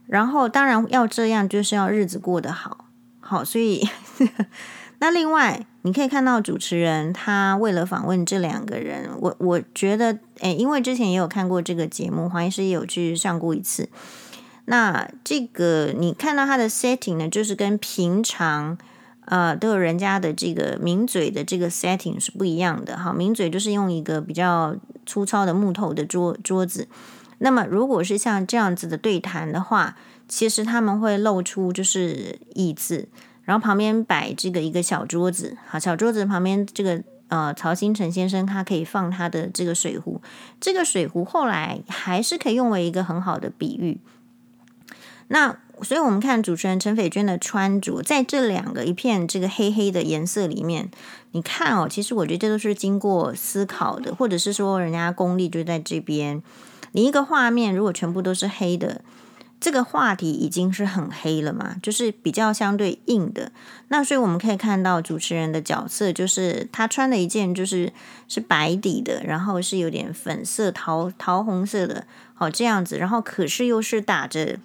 [0.06, 2.86] 然后当然要这样，就是要日子过得好。
[3.20, 3.86] 好，所以
[5.00, 13.88] 那另外你可以看到主持人他为了访问这两个人，我我觉得，诶，因为之前也有看过这个节目，黄医师也有去上过一次。
[14.70, 18.76] 那这个你看到它的 setting 呢，就是跟平常
[19.24, 22.98] 呃都有人家的这个名嘴的这个 setting 是不一样的。
[22.98, 24.76] 好，名嘴就是用一个比较
[25.06, 26.86] 粗糙的木头的桌桌子。
[27.38, 29.96] 那么如果是像这样子的对谈的话，
[30.28, 33.08] 其实他们会露出就是椅子，
[33.44, 40.20] 然后旁边摆这个一个小桌子，好，小桌子旁边这个呃曹新成先生他可以放他的这个水壶，
[40.60, 43.98] 这个水壶后来还是可以用为一个很好的比喻。
[45.28, 50.90] 那所以我们看主持人陈斐娟的穿着，在这两个一片这个黑黑的颜色里面，
[51.32, 56.42] 你看哦，其实我觉得这都是经过思考的，或者是说人家功力就在这边。
[56.92, 59.02] 你一个画面如果全部都是黑的。
[59.60, 63.50] 这个话题已经是很黑了嘛，就是比较相对硬的。
[63.88, 67.92] 那所以我们可以看到主持人的角色，就是他穿的一件就是
[68.28, 74.60] 是白底的，然后是有点粉色桃桃红色的，好这样子，然后可是又是打着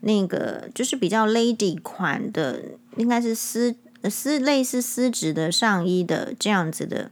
[0.00, 2.62] 那个就是比较 lady 款的，
[2.96, 3.74] 应该是丝
[4.10, 7.10] 丝类似丝质的上衣的这样子的，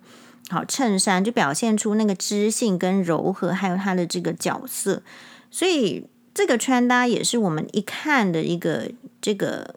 [0.49, 5.03] 好衬衫就表现出那个知性跟柔和，还有他的这个角色，
[5.51, 6.07] 所以。
[6.37, 9.77] 这个穿搭也是我们一看的一个这个，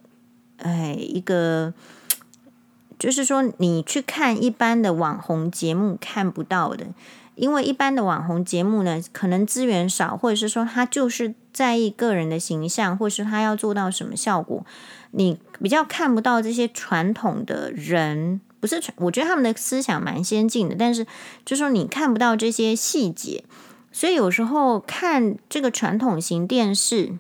[0.58, 1.72] 哎，一个
[2.98, 6.88] 就是说你去看一般的网红节目看不到的，
[7.38, 14.66] 因为一般的网红节目呢，可能资源少，或者是说他就是在意个人的形象，或是他要做到什么效果，
[15.12, 21.06] 你比较看不到这些传统的人，不是传，我觉得他们的思想蛮先进的，但是
[21.46, 23.44] 就是说你看不到这些细节。
[23.90, 27.18] 所以有时候看这个传统型电视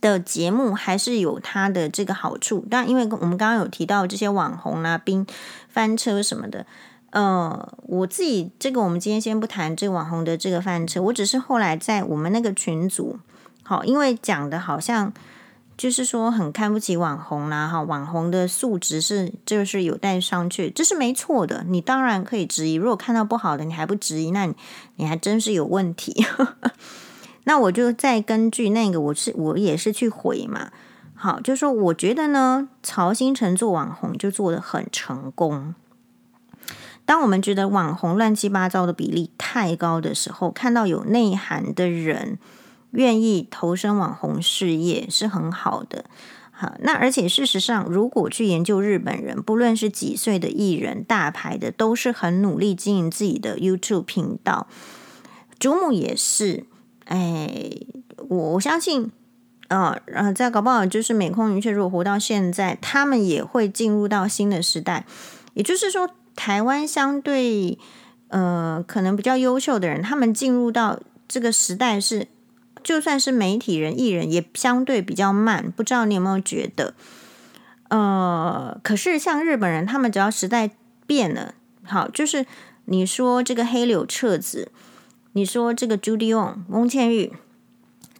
[0.00, 2.64] 的节目，还是有它的这个好处。
[2.70, 5.26] 但因为我们刚刚有提到这些网红啊、冰
[5.68, 6.64] 翻车什么的，
[7.12, 13.18] 呃，我自己这个我们今天先不谈这个网红的这个翻车，我只是后来在我们那个群组，
[13.62, 15.12] 好，因为讲的好像
[15.76, 21.64] 就是说很看不起网红啦，哈，网红的素质是就是有待商榷，这是没错的。
[21.68, 24.54] 你当然可以质疑，如果看到不好的你还不质疑，那你
[24.96, 26.24] 你还真是有问题。
[27.44, 30.70] 那我就再根据那个，我是我也是去回嘛。
[31.14, 35.74] 好，就说我觉得呢，曹兴诚做网红就做得很成功。
[37.12, 42.38] 当我们觉得网红乱七八糟的比例太高的时候，看到有内涵的人
[42.92, 46.06] 愿意投身网红事业是很好的。
[46.50, 54.66] 好，那而且事实上，如果去研究日本人，不论是几岁的艺人、大牌的，都是很努力经营自己的 YouTube 频道。
[55.60, 56.64] 祖母也是，
[57.04, 57.72] 哎，
[58.30, 59.12] 我相信，
[59.68, 65.04] 呃呃，在搞不好就是美空云雀，如果活到现在，他们也会进入到新的时代。
[65.52, 66.08] 也就是说。
[66.34, 67.78] 台湾相对
[68.28, 72.28] 呃，可能比较优秀的人，他们进入到这个时代是，
[72.82, 75.70] 就算是媒体人、艺人，也相对比较慢。
[75.70, 76.94] 不知道你有没有觉得？
[77.88, 80.70] 呃，可是像日本人，他们只要时代
[81.06, 82.46] 变了，好，就是
[82.86, 84.72] 你说这个黑柳彻子，
[85.32, 87.32] 你说这个朱迪翁、翁倩玉。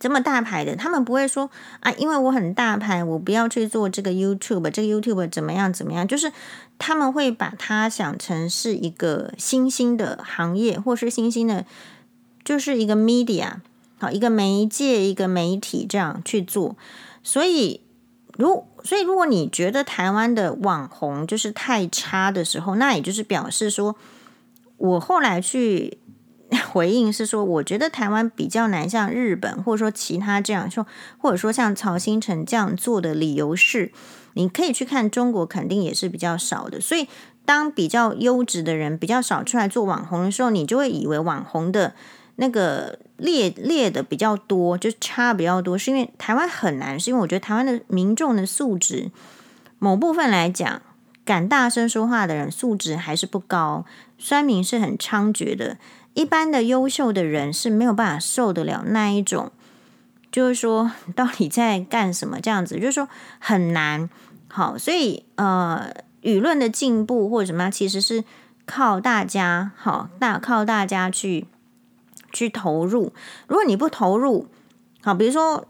[0.02, 6.08] 这么大牌的，他们不会说啊，因为我很大牌，我不要去做这个 YouTube，这个 YouTube 怎么样怎么样？
[6.08, 6.32] 就是
[6.76, 11.64] 他们会把它想成是一个新兴的行业，或是新兴的，
[12.44, 13.52] 就是一个 media，
[13.98, 16.76] 好，一个媒介，一个媒体这样去做。
[17.22, 17.80] 所以，
[18.36, 23.94] 如所以如果你觉得台湾的网红就是太差的时候，那也就是表示说，
[24.78, 25.98] 我后来去。
[26.70, 30.86] 回应是说，我觉得台湾比较难像日本，或者说其他这样说，
[31.16, 33.90] 或者说像曹兴诚这样做的理由是，
[34.34, 36.78] 你可以去看中国，肯定也是比较少的。
[36.78, 37.08] 所以，
[37.46, 41.94] 当比较优质的人比较少出来做网红的时候，你就会以为网红的
[42.36, 49.10] 那个列列的比较多，就差比较多，是因为台湾很难，是因为我觉得台湾的民众的素质，
[49.78, 50.82] 某部分来讲，
[51.24, 53.86] 敢大声说话的人素质还是不高，
[54.18, 55.78] 酸民是很猖獗的。
[56.14, 59.50] 一般的优秀的人是没有办法受得了那一种，
[60.30, 64.08] 就是说到底在干什么这样子，就是说很难。
[64.48, 68.24] 好，所以呃，舆论的进步或者什么，其实是
[68.66, 71.46] 靠大家，好大靠大家去
[72.32, 73.12] 去投入。
[73.46, 74.48] 如果你不投入，
[75.02, 75.66] 好，比如说。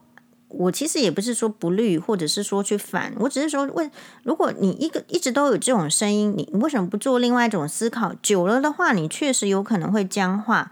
[0.55, 3.91] 我其实也不是说不绿，或者是说去反，我只是说问：
[4.23, 8.15] 如果你一个一直都有这种声音，你为什么不做另外一种思考？
[8.23, 10.71] 久了的话，你确实有可能会僵化。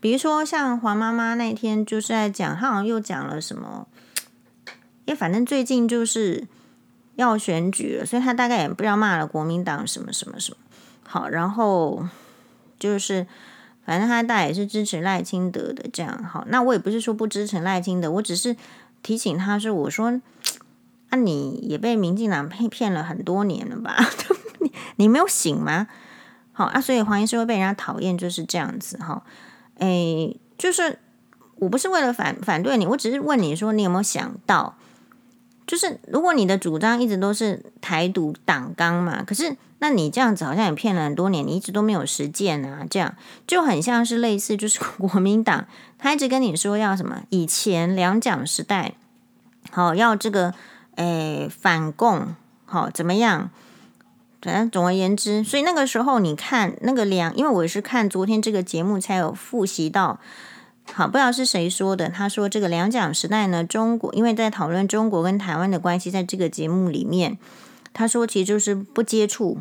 [0.00, 3.86] 比如说像黄妈妈那天就是在讲，她好像又讲了什么，
[5.06, 6.46] 因为反正最近就是
[7.16, 10.58] 要选举了，所以她大概也不知道骂了国民党什么什么什么。
[11.04, 12.06] 好，然后
[12.78, 13.26] 就是
[13.86, 16.22] 反正她大概也是支持赖清德的这样。
[16.22, 18.54] 好，那我也不是说不支持赖清德，我只是。
[19.02, 20.20] 提醒他是：“我说，
[21.10, 23.96] 啊，你也被民进党骗骗了很多年了吧？
[24.60, 25.88] 你你没有醒吗？
[26.52, 29.22] 好啊，所以黄医师会被人家讨厌，就是这样子哈。
[29.78, 30.98] 诶，就是
[31.56, 34.76] 我不是为了反反对你，我只是问你说，你有没有想到，
[35.66, 43.16] 就是如果你的主张一直都是台独党纲嘛，可是那你这样子好像也骗了很多年，你一直都没有实践啊，这样
[43.48, 45.66] 就很像是类似，就是国民党。”
[45.98, 47.22] 他一直跟你说要什么？
[47.30, 48.92] 以前两蒋时代，
[49.72, 50.54] 好要这个，
[50.94, 53.50] 诶反共，好怎么样？
[54.40, 60.20] 反正总而言之，所以那个时候你看那个两，因为我是看昨天这个节目才有复习到，
[60.92, 62.08] 好不知道是谁说的。
[62.08, 67.36] 他说这个两蒋时代呢，中国因为在讨论中国跟台湾的关系，在这个节目里面，
[67.92, 69.58] 他说其实就是不接触，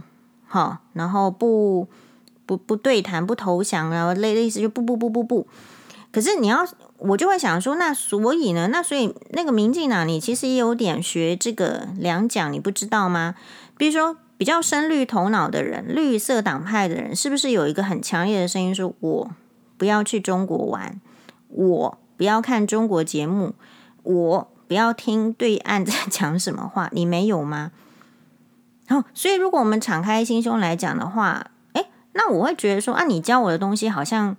[0.52, 1.88] 好，然后不
[2.46, 5.48] 不不对谈，不投降，然后类类似就不不不不不。
[6.12, 8.68] 可是你要，我就会想说，那所以呢？
[8.68, 13.36] 那所以那个民进党，你其实也有点学这个两蒋，你不知道吗？
[13.78, 19.32] 比如说比较深绿头脑的人，绿色党派的人，是不是有一个很强烈的声音，说我
[19.78, 21.00] 不要去中国玩，
[21.48, 23.54] 我不要看中国节目，
[24.04, 26.90] 我不要听对岸在讲什么话？
[26.92, 27.72] 你没有吗？
[29.14, 34.36] 所以如果我们敞开心胸来讲的话，诶，那我会觉得说啊，你教我的东西好像。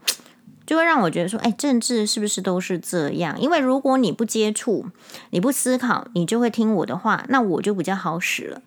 [0.65, 3.39] 就会让我觉得说，哎，政治是不是都是这样？
[3.39, 4.87] 因为如果你不接触，
[5.31, 8.63] 你不思考，你就会听我的话，那我就比较好使了。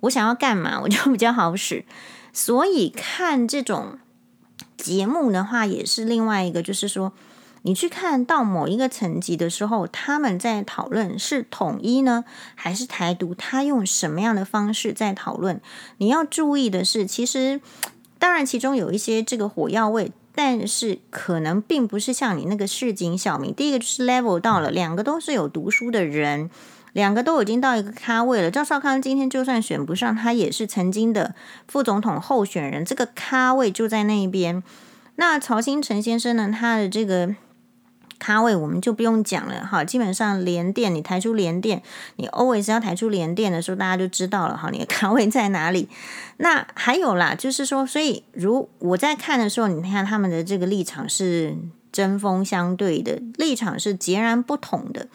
[0.00, 1.86] 我想要干嘛，我就比较好使。
[2.34, 3.98] 所以看这种
[4.76, 7.14] 节目的话，也是另外一个，就是说，
[7.62, 13.34] 你去看到某一个层级的时候，他们在讨论是统一呢，还是台独？
[13.34, 15.60] 他用什么样的方式在讨论？
[15.98, 17.60] 你要注意的是，其实
[18.18, 20.12] 当然其中有一些这个火药味。
[20.34, 26.48] 但是可能并不是像你那个市井小民，第一个就是 level 到了，两个都是有读书的人，
[26.92, 28.48] 两个都已经到一个咖位了。
[28.48, 31.34] 赵少康今天就算选不上，他也是曾经的
[31.66, 34.62] 副总统候选人，这个咖位就在那一边。
[35.16, 37.34] 那曹兴诚先生呢，他的这个。
[38.18, 41.82] 咖位我们就不用讲了哈，基本上连电你抬出连电，
[42.16, 45.88] 你 always 要抬出连电的时候，大家就知道了哈，你的咖位在哪里。
[46.38, 51.56] 那还有啦，就是说，所以如我在看的时候，你看他们的这个立场是
[51.92, 55.08] 针锋相对的，立场是截然不同的。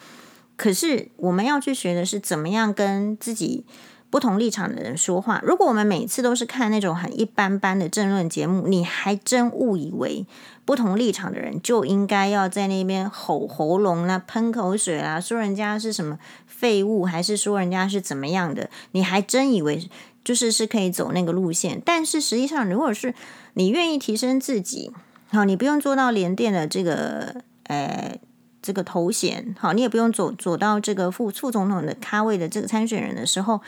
[0.56, 3.64] 可是我们要去学的是怎么样跟自己。
[4.10, 5.40] 不同立场的人说话。
[5.42, 10.24] 如果我们每次都是看那种很一般般的政论节目，你还真误以为
[10.64, 18.70] 不同立场的人就应该要在那边吼喉咙啦、喷口水啦，说人家是什么废物，还是说人家是怎么样的？
[18.92, 19.88] 你还真以为
[20.24, 21.82] 就是是可以走那个路线。
[21.84, 23.14] 但是实际上，如果是
[23.52, 24.90] 你愿意提升自己，
[25.28, 28.18] 好，你不用做到联电的这个呃
[28.62, 33.60] 这个头衔，好，你也不用走走到这个副副总统的咖位的这个参选人的时候。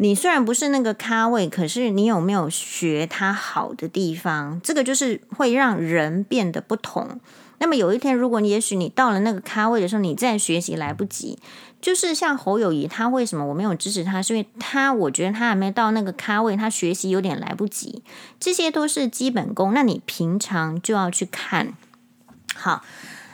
[0.00, 4.60] 你虽然不是那个咖位，可是你有没有学他好的地方？
[4.62, 7.20] 这个就是会让人变得不同。
[7.58, 11.38] 那么有一天，如果你也许你到了那个咖位的时候，你再学习来不及。
[11.80, 14.22] 就是像侯友宜，他为什么我没有支持他？
[14.22, 18.02] 是因为他我觉得他还没到那个咖位，他学习有点来不及。
[18.38, 21.74] 这些都是基本功，那你平常就要去看。
[22.54, 22.84] 好。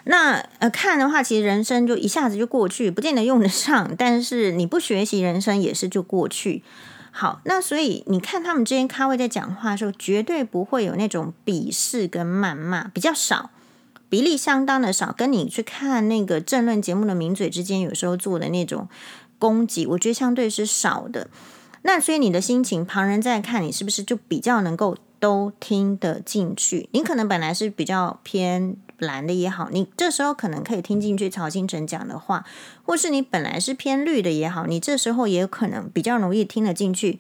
[0.05, 3.95] 那呃，看的话，其实人生就一下子就过去，不见得用得上。
[3.97, 6.63] 但是你不学习，人生也是就过去。
[7.11, 13.49] 好，那所以你看他们之间咖位在讲话的时候，绝对不会有那种鄙视跟谩骂，比较少，
[14.11, 15.15] 比例相当的少。
[15.17, 18.89] 跟你去看那个政论节目的名嘴之间，有时候做的那种
[19.39, 21.29] 攻击，我觉得相对是少的。
[21.81, 26.91] 那所以你的心情，旁人在看你，是不是就比较能够都听得进去？
[26.93, 28.77] 你可能本来是比较偏。
[28.99, 32.45] 蓝的也好，你这时候可能可以听进去曹兴诚讲的话，
[32.85, 37.19] 或是你本来是偏绿的也好，你这时候也有可能比较容易听得进去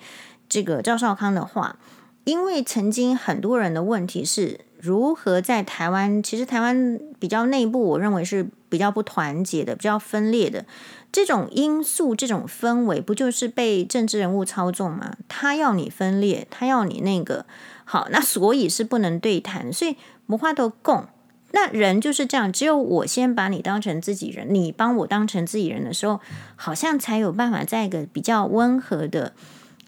[0.48, 1.76] 这个赵少康的话，
[2.24, 10.64] 因为曾经很多人的问题是如何在台湾，其实台湾比较内部，我认为是比较不团结的，比较分裂的
[11.10, 15.16] 这种因素，这种氛围，不就是被政治人物操纵吗？
[15.26, 17.46] 他要你分裂，他要你那个
[17.84, 19.96] 好，那所以是不能对谈，所以
[20.26, 21.08] 无法度讲。
[21.56, 26.20] 那人就是这样，只有我先把你当成自己人，你帮我当成自己人的时候，
[26.56, 29.32] 好像才有办法在一个比较温和的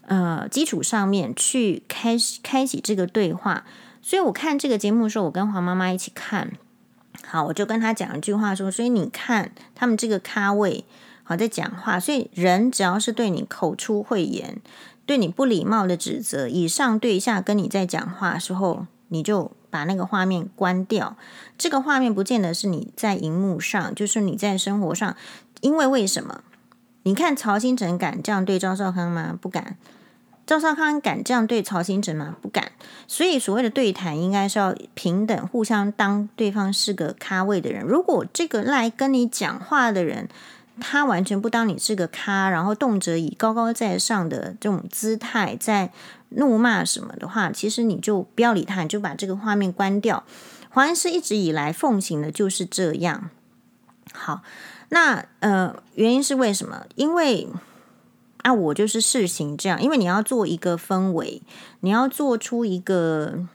[0.05, 3.65] 呃基础上面去开始开启这个对话。
[4.01, 6.53] 所以我看这个节目的时候，我跟黄妈妈一起看，
[7.25, 10.85] 好，我就跟她讲一句话说：所以你看他们这个咖位
[11.23, 14.61] 好在讲话，所以人只要是对你口出秽言、
[15.05, 19.51] 对你不礼貌的指责，以上对下跟你在讲话的时候，你就。
[19.69, 21.17] 把那个画面关掉。
[21.57, 25.15] 这个画面不见得是你在荧幕上，就是你在生活上。
[25.59, 26.41] 因为为什么？
[27.03, 29.37] 你看曹兴成敢这样对赵少康吗？
[29.39, 29.77] 不敢。
[30.47, 32.37] 赵少康敢这样对曹兴成吗？
[32.41, 32.71] 不敢。
[33.07, 37.83] 所以所谓的对谈，应该是要平等，互相当对方是个咖位的人。
[37.83, 40.29] 如果这个来跟你讲话的人，
[40.79, 45.91] 他完全不当你是个咖，然后动辄以高高在上的这种姿态在。
[46.31, 50.25] 怒骂什么的话，其实你就不要理他，你就把这个画面关掉。
[50.69, 53.29] 黄安师一直以来奉行的就是这样。
[54.11, 54.41] 好，
[54.89, 56.85] 那呃，原因是为什么？
[56.95, 57.47] 因为
[58.41, 61.41] 啊，我就是试行这样，因为你要做一个氛围，
[61.79, 63.45] 你要做出一个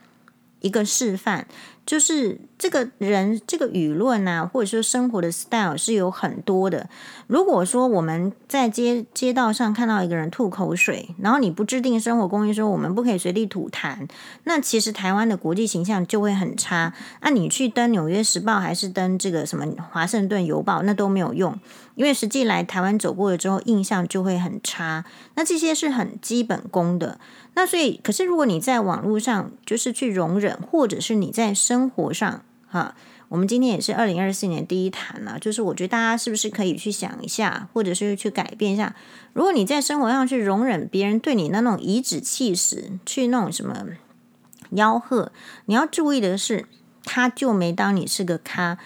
[0.61, 1.47] 一个示范。
[1.85, 6.89] 就是这个人，这个舆论啊，或者说生活的 style 是有很多的。
[7.27, 14.07] 如果说我们在街街道上看到一个人吐口水，然后你不制定生活公约说我们不可以随地吐痰，
[14.45, 16.93] 那其实台湾的国际形象就会很差。
[17.21, 21.59] 那你去登《纽约时报》还是登这个什么《华盛顿邮报》，那都没有用，
[21.95, 25.03] 因为实际来台湾走过了之后，印象就会很差。
[25.35, 27.19] 那这些是很基本功的。
[27.55, 32.95] 那所以，可是如果你在网络上就是去容忍，或者是你在生活上，哈，
[33.29, 38.95] 我们今天也是二零二四年第一谈了，就是我觉得大家是不是可以去想一下，或者是去改变一下，
[39.33, 43.85] 如果你在生活上去容忍别人对你那种颐指气使，去那种什么
[44.71, 45.31] 吆喝，
[45.65, 46.65] 你要注意的是，
[47.03, 48.79] 他就没当你是个咖。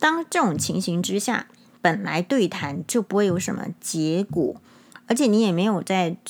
[0.00, 1.46] 当这种情形之下，
[1.80, 4.60] 本来对谈就不会有什么结果。
[5.08, 6.14] 而且你也没有在，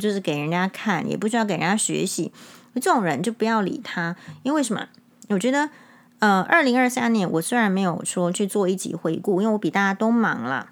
[0.00, 2.32] 就是给人家看，也不需要给人家学习。
[2.74, 4.88] 这种人就不要理他，因为什么？
[5.28, 5.68] 我觉得，
[6.20, 10.70] 呃，二零二三年我虽然没有说去做一集回顾，因为我比大家都忙了，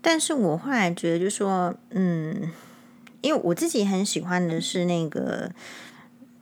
[0.00, 2.50] 但是我后来觉得，就说，嗯，
[3.20, 5.52] 因为我自己很喜欢的是那个，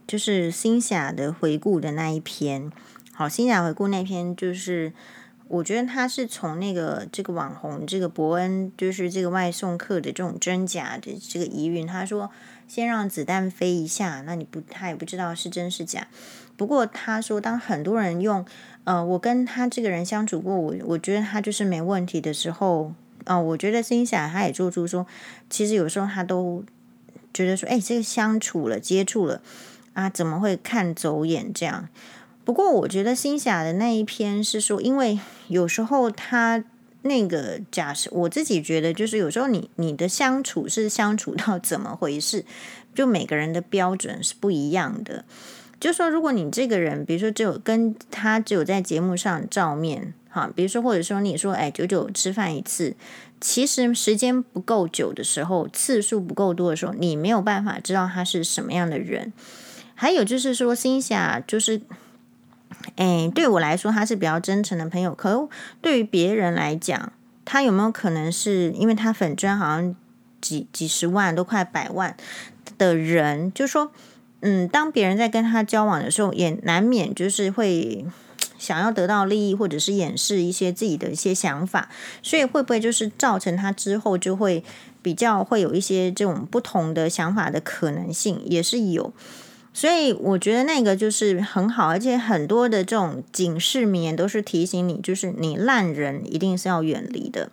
[0.06, 2.72] 就是新霞的回顾的那一篇。
[3.12, 4.92] 好，新霞回顾那篇就是。
[5.51, 12.30] 我觉得他是从那个这个网红这个伯恩，就是这个外送客的这种真假的这个疑云，他说
[12.68, 16.07] 先让子弹飞一下，那你不他也不知道是真是假。
[16.57, 18.46] 不过他说，当很多人用
[18.84, 22.92] 呃，我跟他这个人相处过，我我觉得他就是没问题的时候，
[23.24, 25.05] 啊、我觉得心想他也做出说，
[25.48, 26.62] 其实有时候他都
[27.34, 29.42] 觉得说，哎，这个相处了接触了
[29.94, 31.88] 啊，怎么会看走眼这样？
[32.51, 36.64] 不过，我觉得新霞的那一篇是说，因为有时候他
[37.03, 42.44] 那个假设，我自己觉得就是有时候你你的相处是相处到怎么回事，
[42.92, 45.24] 就每个人的标准是不一样的。
[45.78, 52.96] 就说如果你这个人，比如说只有跟他只有在节目上照面，哈，比如说或者说你说哎，九九吃饭一次，
[53.40, 59.32] 其实时间不够久的时候，次数不够多的时候，你没有办法知道他是什么样的人。
[59.94, 61.80] 还有就是说，新霞就是。
[62.97, 65.14] 哎，对我来说，他是比较真诚的朋友。
[65.14, 65.49] 可
[65.81, 67.12] 对于别人来讲，
[67.45, 69.95] 他有没有可能是因为他粉专好像
[70.41, 72.16] 几几十万，都快百万
[72.78, 73.93] 的人，就说，
[74.41, 78.05] 嗯，当别人在跟他交往的时候，也难免就是会
[78.59, 81.89] 想要得到利益，或者是掩饰一些自己的一些想法，
[82.22, 84.64] 所以会不会就是造成他之后就会
[85.03, 89.12] 比较会有一些这种不同的想法的可能性，也是有。
[89.72, 97.50] 所以我觉得那个就是很好，而且很多的这种警示名言都是提醒你，就是你烂人一定是要远离的。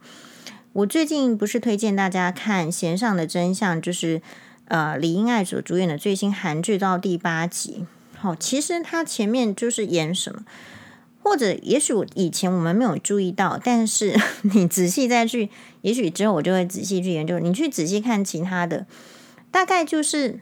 [0.74, 4.22] 我最近不是推荐大家看《弦上的真相》，就是
[4.66, 7.86] 呃李英爱所主演的最新韩剧到第八集。
[8.18, 10.44] 好，其实他前面就是演什么，
[11.22, 14.20] 或者也许以前我们没有注意到，但是
[14.54, 15.50] 你仔细再去，
[15.82, 17.38] 也许之后我就会仔细去研究。
[17.38, 18.88] 你去仔细看其他的，
[19.52, 20.40] 大概就是。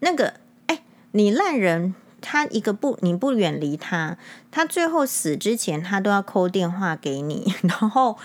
[0.00, 0.34] 那个，
[0.66, 0.82] 哎，
[1.12, 4.16] 你烂人，他一个不，你不远离他，
[4.50, 8.16] 他最后死之前，他都要扣电话给你， 然后，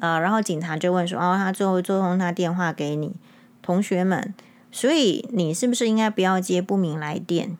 [0.00, 3.14] 呃，然后警察就问说，哦，他最后做通他电话给你，
[3.62, 4.34] 同学们，
[4.72, 7.56] 所以你是不是应该不要接不明来电？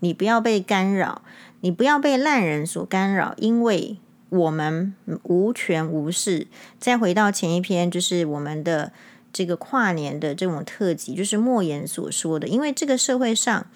[0.00, 1.22] 你不要被干扰，
[1.60, 3.96] 你不要被烂人所干扰，因为
[4.28, 6.46] 我们无权无势。
[6.78, 8.92] 再回到前一篇，就是我们的。
[9.36, 12.48] 这个跨年的这种特辑，就是莫言所说的。
[12.48, 13.66] 因为这个社会上，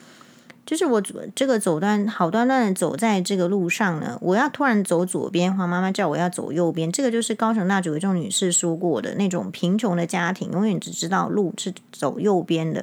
[0.64, 1.02] 就是我
[1.34, 6.90] 这个走端好端端的走在这个路上呢，我要突然走左边，黄妈妈叫我要走右边。
[6.90, 12.82] 这个就是高雄大主一众女士说过的那种贫穷的家庭，永远只知道路是走右边的，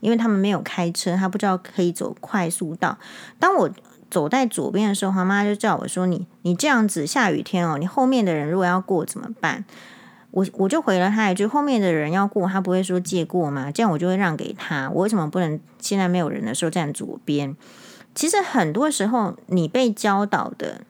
[0.00, 2.98] 因为他们没有开车，他不知道可以走快速道。
[3.38, 3.70] 当我
[4.10, 9.64] 走在左边的时候，黄妈妈就叫我说：“你你这样子下雨天哦，你后面的人如果要过怎么办？”
[10.30, 13.70] 我我就回了他一句：后面的人要过，他不会说借过吗？
[13.70, 14.88] 这样我就会让给他。
[14.90, 17.56] 我为什么不能现在没有人的时候站左边？
[18.14, 20.82] 其实很多时候你被教导的，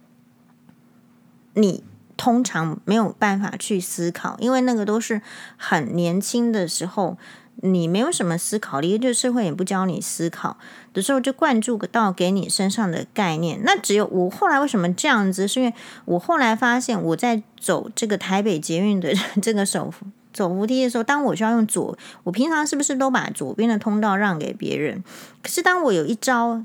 [1.55, 1.85] 你
[2.17, 5.23] 通常没有办法去思考，因为那个都是
[5.57, 7.17] 很年轻的时候。
[7.63, 10.57] 你没有什么思考力，就社会也不教你思考
[10.95, 13.61] 的时候，就灌注到给你身上的概念。
[13.65, 15.47] 那只有我后来为什么这样子？
[15.47, 15.75] 是因为
[16.07, 25.05] 我后来发现，我在走这个台北捷运的 这个手扶走扶梯的时候，当我需要用左，我平常是不是都把左边的通道让给别人？
[25.43, 26.65] 可是当我有一招，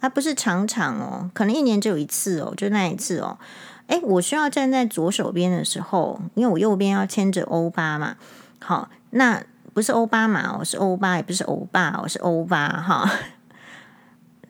[0.00, 3.38] 它不是常常哦，可能一年只有一次哦，就那一次哦，
[3.86, 8.16] 诶，我需要站在左手边的时候，因为我右边要牵着欧巴嘛，
[8.60, 9.42] 好，那。
[9.74, 13.10] 不是欧巴马，我是欧巴，也不是欧巴，我是欧巴哈。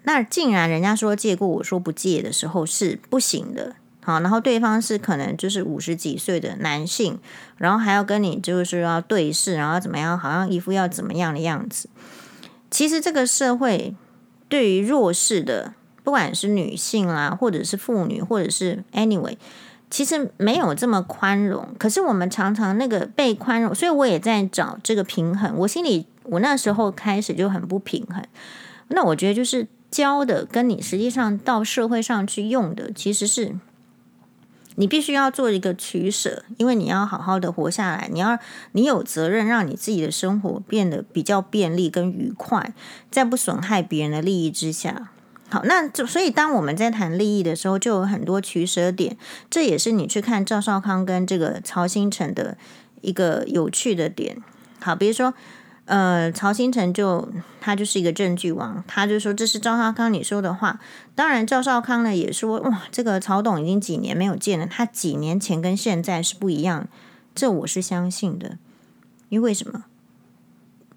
[0.02, 3.74] 那竟然人家说借过，我说不借的时候是不行的。
[4.02, 7.18] 好，然后对方是可能就是五十几岁的男性，
[7.56, 11.88] 然后还要跟你就是要对视，然后怎么样，好像一副要怎么样的样子。
[12.70, 13.96] 其实这个社会
[14.50, 15.72] 对于弱势的，
[16.02, 19.38] 不管是女性啦，或者是妇女，或者是 anyway。
[19.94, 25.54] 其实没有这么宽容，可是我们常常那个被宽容，所以我也在找这个平衡。
[25.58, 28.20] 我心里，我那时候开始就很不平衡。
[28.88, 33.54] 那我觉得就是教的跟你实际上到社会上去用的，其实是
[34.74, 38.36] 你必须要做一个取舍，因为你要好好的活下来，你要
[38.72, 42.74] 你有责任让你自己的生活变得比较便利跟愉快，
[43.12, 45.12] 在不损害别人的利益之下。
[45.54, 49.16] 好，那就所以当我们在谈利益的时候，就有很多取舍点。
[49.48, 52.58] 这也是你去看赵少康跟这个曹兴诚的
[53.02, 54.42] 一个有趣的点。
[54.80, 55.32] 好，比如说，
[55.84, 57.28] 呃，曹兴诚就
[57.60, 60.80] 他就是一个证据王，他就说这是赵少康你说的话。
[61.14, 66.88] 当然，赵少康呢也说，哇，这个曹董已经几年没有见了，他几年前跟现在是不一样。
[67.32, 68.58] 这我是相信的，
[69.28, 69.84] 因为什么？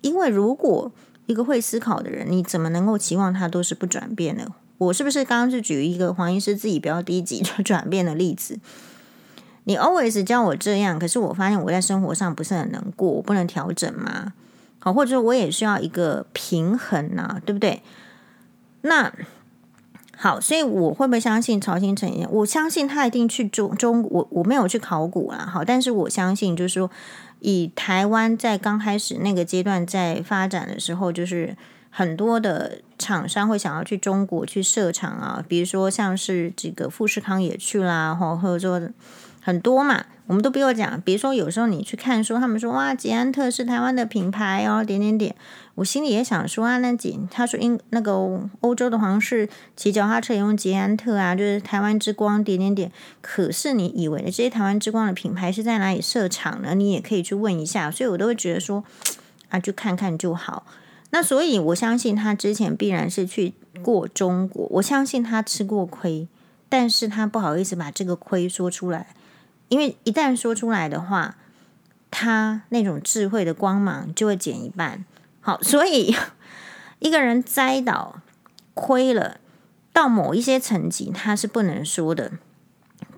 [0.02, 0.92] 因为如果
[1.28, 4.52] 一个会思考的人，你怎么能够期望他都是不转变的？
[4.80, 8.60] 我是不是刚刚是举一个黄医师自己比较低级就 转变的例子？
[9.66, 14.34] 你 always 教我这样，可是我发现我在生活上不是很能过，我不能调整吗？
[14.80, 17.82] 好，或者说我也需要一个平衡呐、对不对？
[18.84, 19.12] 那
[20.16, 22.10] 好，所以我会不会相信曹兴诚？
[22.32, 26.90] 我相信他一定去中中，我我没有去考古啦，好，但是我相信就是说，
[27.40, 31.56] 以台湾在刚开始那个阶段在发展的时候，就是。
[31.90, 38.88] 很多的厂商会想要去中国去设厂啊，比如说像是这个富士康也去啦，或或者说
[39.48, 41.00] 很多嘛，我们都不用讲。
[41.00, 45.34] 比如说有时候你去看说，他们说哇，捷安特是台湾的品牌哦，点点点，
[45.76, 52.92] 我心里也想说啊，那捷他说英那个欧洲的皇室骑脚踏车也用捷安特啊，就是台湾之光点点点。
[53.22, 56.76] 可是你以为的这些台湾之光的品牌是在哪里设厂呢？
[56.76, 57.90] 你也可以去问一下。
[57.90, 58.84] 所以我都会觉得说
[59.48, 60.66] 啊，就看看就好。
[61.12, 64.68] 那所以，我相信他之前必然是去过中国。
[64.72, 66.28] 我相信他吃过亏，
[66.68, 69.08] 但是他不好意思把这个亏说出来，
[69.70, 71.36] 因为一旦说出来的话，
[72.10, 75.06] 他那种智慧的光芒就会减一半。
[75.42, 76.16] 好，所以
[77.00, 78.22] 一个人栽倒
[78.74, 79.40] 亏了
[79.94, 82.34] 到某一些层级，他是不能说的。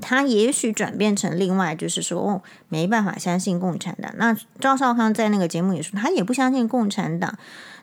[0.02, 4.14] 他也许转变成另外，就是说，哦，没办法相信共产党。
[4.18, 7.38] 那赵少康在那个节目也说，他也不相信共产党。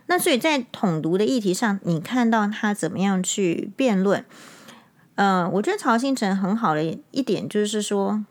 [0.06, 4.24] 那所以在统独的议题上，你看到他怎么样去辩论？
[5.16, 8.24] 呃，我觉得曹兴诚很好的一点就是说，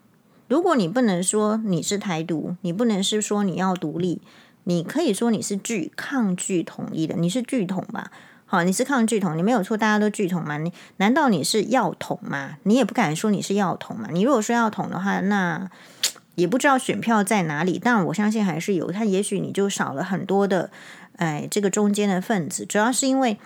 [0.48, 4.22] 如果你不能说你是台独，你不能是说你要独立，
[4.66, 8.12] 你可以说你是拒抗拒统一的，你是拒统吧？
[8.46, 10.58] 好，你是抗拒统，你没有错，大家都拒统嘛？
[10.58, 12.58] 你难道你是要统吗？
[12.64, 14.10] 你也不敢说你是要统嘛？
[14.12, 15.70] 你如果说要统的话，那
[16.36, 18.92] 也不知道选票在哪里，但我相信还是有。
[18.92, 20.70] 他也许你就少了很多的。
[21.18, 23.40] 哎，这个中间的分子，主要是因为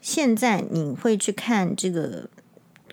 [0.00, 2.28] 现在你会去看这个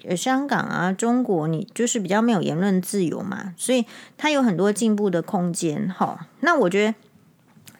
[0.05, 3.85] 呃香港啊、中国，你就是比较没有言论自由嘛，所以
[4.17, 5.87] 它有很多进步的空间。
[5.89, 6.95] 哈，那我觉得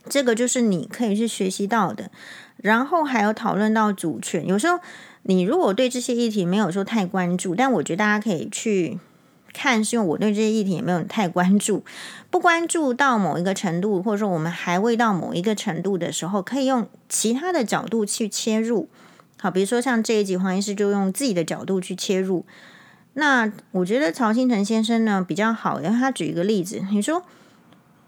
[0.09, 2.09] 这个就是你可以去学习到的。
[2.57, 4.79] 然后还有讨论到主权，有时候
[5.23, 8.99] 你如果对这些议题没有说太关注，但我觉得大家可以去。
[9.55, 11.85] 看，是因为我对这些议题也没有太关注，
[12.31, 18.89] 不关注到某一个程度，或者说我们还未到某一个程度的时候，可以用其他的角度去切入。
[19.43, 22.45] 好，比如说像这一集黄医师就用自己的角度去切入。
[23.15, 27.21] 那我觉得曹新成先生呢比较好，因为他举一个例子，你说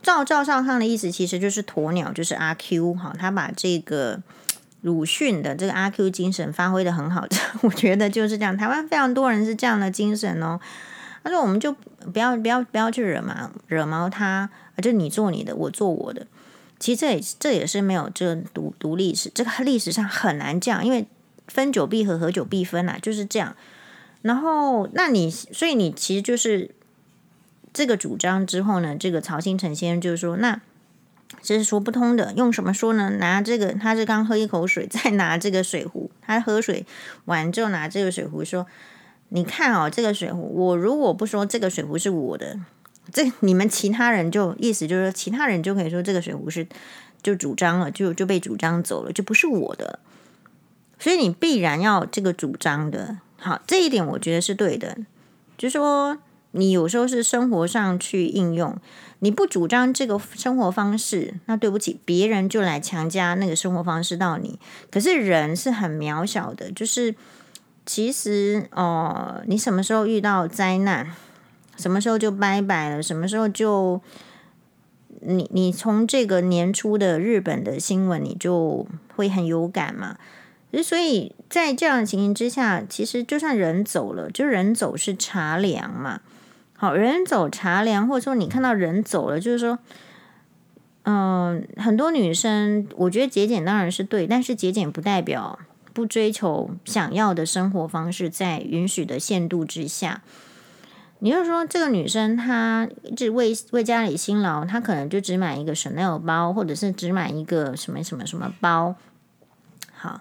[0.02, 4.22] 照赵少康的意思，其实就是鸵鸟，就是阿 Q 哈，他把这个
[4.80, 7.28] 鲁迅的这个阿 Q 精神发挥的很好，
[7.64, 8.56] 我觉得就是这样。
[8.56, 10.58] 台湾非常多人是这样的精神哦。
[11.22, 11.74] 他说：“我们就
[12.14, 14.50] 不要不要不要去惹毛惹毛他，
[14.82, 16.26] 就你做你的，我做我的。
[16.80, 21.08] 其实这也这也是没有这独独立史，这个历史上很难这样，因为
[21.48, 23.56] 分久必合，合久必分啊，就是这样。
[24.22, 26.72] 然后，那你所以你其实就是
[27.74, 30.62] 这个主张之后呢，这个曹兴诚先生就是说，那
[31.42, 32.34] 这是说不通的。
[32.34, 33.12] 用什么说呢？
[33.20, 36.86] 拿这个，他是刚喝一口水， 再拿这个水壶，他喝水
[37.26, 38.66] 完之后拿这个水壶说。”
[39.30, 42.60] 你看哦，这个水壶，我如果不说这个水壶是我的，
[43.12, 46.66] 这你们其他人就意思就是说，其他人就可以说这个水壶是
[47.24, 50.00] 就主张了，就就被主张走了，就不是我的。
[51.06, 54.98] 所以你必然要这个主张的，好，这一点我觉得是对的。
[55.56, 56.18] 就说，
[56.50, 58.76] 你有时候是生活上去应用，
[59.20, 64.58] 你不主张这个生活方式，那对不起，别人就来强加那个生活方式到你。
[64.90, 67.14] 可是人是很渺小的，就是。
[67.88, 71.08] 其实哦，你什么时候遇到灾难，
[71.78, 74.02] 什么时候就拜拜了，什么时候就
[75.20, 80.18] 你你从这个年初的日本的新闻，你就会很有感嘛。
[80.84, 86.22] 所以在这样的情形之下，其实就算人走了，就人走是茶凉嘛。
[86.78, 89.80] 好，人走茶凉，或者说你看到人走了，就是说，
[91.04, 95.60] 嗯，很多女生，我觉得节俭当然是对，但是节俭不代表。
[95.94, 100.22] 不追求想要的生活方式，在允许的限度之下，
[101.20, 108.96] 你就说这个女生她一直为为家里辛劳，她可能就只买一个 Chanel 包，或者是只买一个什么什么什么包。
[109.94, 110.20] 好，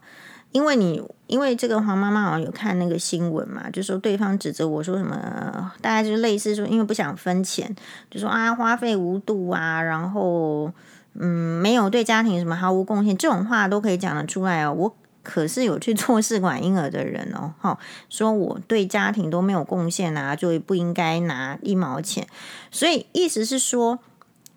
[0.54, 7.74] 因为你因为这个黄妈妈好像有看那个新闻嘛，就说对方指责我说什么，大概就类似说，因为不想分钱，
[8.08, 10.72] 就说啊花费无度啊，然后
[11.14, 14.96] 嗯没有对家庭什么毫无贡献，这种话都可以讲得出来哦，我。
[15.26, 17.78] 可是有去做试管婴儿的人哦，哈，
[18.10, 22.26] 说我对家庭都没有贡献啊，就不应该拿一毛钱。
[22.70, 24.00] 所以意思是说，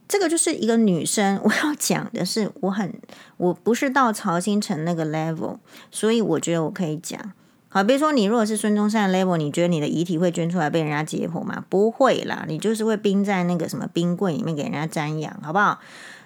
[0.08, 1.40] 这个就是一个女生。
[1.44, 2.94] 我要讲的是，我很
[3.38, 5.58] 我不是到曹兴诚那个 level，
[5.92, 7.34] 所以我觉得我可以讲。
[7.70, 11.66] 好，比如说你如果是孙中山 level，你觉得你的遗体会捐出来被人家解剖吗？
[11.68, 15.80] 不会啦，你就是会冰在那个什么冰柜里面给人家瞻仰，好不好？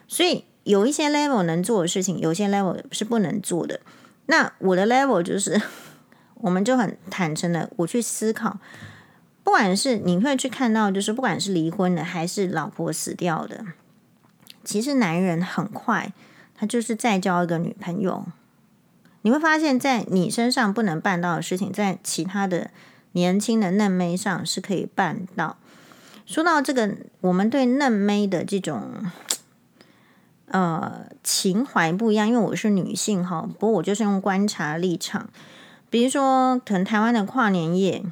[0.08, 3.80] 所以有一些 level 能做的事情，有些 level 是不能做的。
[4.28, 5.60] 那我的 level 就是，
[6.36, 8.60] 我们就很坦诚的，我去思考，
[9.44, 13.66] 不管是你会去看到，就是不管是离婚的还是老婆死掉的，
[14.64, 16.14] 其实男人很快
[16.56, 18.26] 他就是再交一个女朋友。
[19.24, 22.72] 你会发现在你身上不能办到的事情，在其他的
[23.12, 25.58] 年轻的嫩妹上是可以办到。
[26.26, 29.06] 说到这个，我们对嫩妹的这种
[30.48, 35.30] 呃情怀不一样，因为我是女性哈，不过我就是用观察立场。
[35.90, 38.04] 比如说，可能台湾的跨年夜，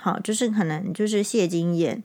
[0.00, 2.02] 好，就是可能就是谢金燕。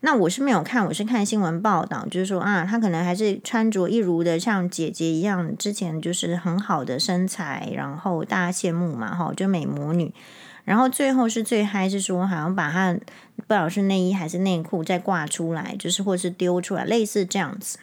[0.00, 10.12] 那我是没有看，我是看新闻报道，就是说啊，她可能还是穿着一如的像姐姐一样，之前就是很好的身材，然后大家羡慕嘛，哈，就美魔女。
[10.64, 17.78] 然后最后是最嗨，是说好像把她不知道是内衣还是内裤再挂出来，就是或是丢出来，类似这样子。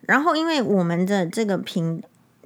[0.00, 2.02] 然后因为我们的这个频。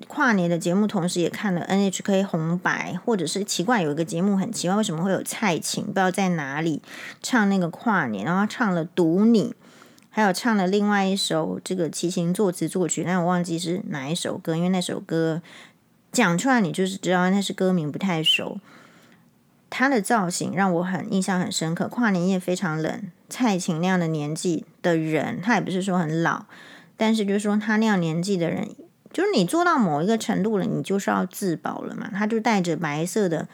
[0.09, 5.85] 跨年的节目，同时也看了 NHK 红白，或者是奇怪有一个节目很奇怪，为什么会有蔡琴？
[5.85, 6.83] 不知道在哪里
[7.23, 9.51] 唱那个跨年，然后唱了《读你》，
[10.11, 15.41] 还有唱了另外一首这个齐秦作词作曲，但我忘记是哪一首歌，因为那首歌
[16.11, 18.59] 讲出来你就是知道那是歌名不太熟。
[19.71, 21.87] 他的造型让我很印象很深刻。
[21.87, 26.47] 跨年夜非常冷，蔡琴那样的年纪的人，他也不是说很老，
[26.97, 28.69] 但是就是说他那样年纪的人。
[29.15, 32.11] 就是你做到某一个程度了，你就是要自保了嘛。
[32.13, 33.47] 他就戴着白色的，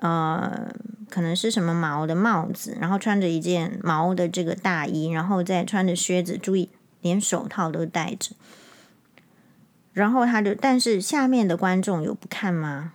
[0.00, 0.68] 呃，
[1.08, 8.32] 可能是什么毛的帽子，然后穿着一件毛的这个大衣，然后再穿着靴子，注意连手套都戴着。
[9.92, 12.92] 然后他就，但是下面的观众有不看吗？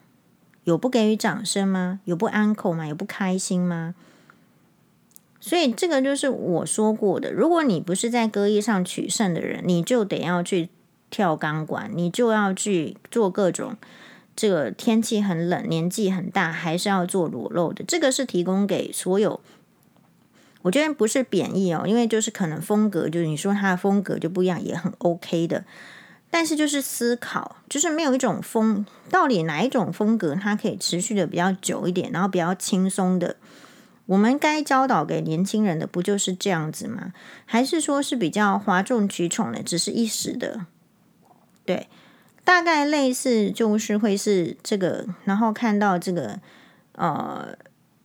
[0.65, 2.01] 有不给予掌声吗？
[2.03, 2.85] 有不安可吗？
[2.85, 3.95] 有不开心吗？
[5.39, 10.67] 所以这个就是我说过的，如果你不是在歌艺上取胜的人，你就得要去。
[11.11, 13.75] 跳钢管，你就要去做各种
[14.35, 17.83] 这个天气很冷，年纪很大，还是要做裸露的。
[17.87, 19.39] 这个是提供给所有，
[20.63, 25.65] 我觉得不是贬义哦，因为就是可能风格，就是你说他的风格就不一样，也很 OK 的。
[26.33, 33.35] 但是就是思考，就是没有一种风，到底哪一种风格它可以持续的比较久一点，然后比较轻松的。
[34.05, 37.11] 我们该教导给年轻人的不就是这样子吗？
[37.45, 40.65] 还是说是比较哗众取宠的，只是一时的？
[41.71, 41.87] 对，
[42.43, 46.37] 大概类似就是会是这个，然后看到这个，
[46.95, 47.47] 呃，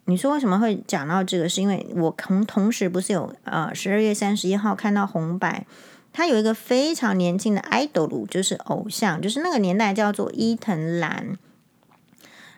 [0.04, 1.48] 你说为什么会讲到这个？
[1.48, 5.66] 是因为我同同时不是有呃十二月三十一号看到红白，
[6.12, 11.36] 他有一个非常年轻的 idol，就是偶像，就是那个年代叫做伊藤兰，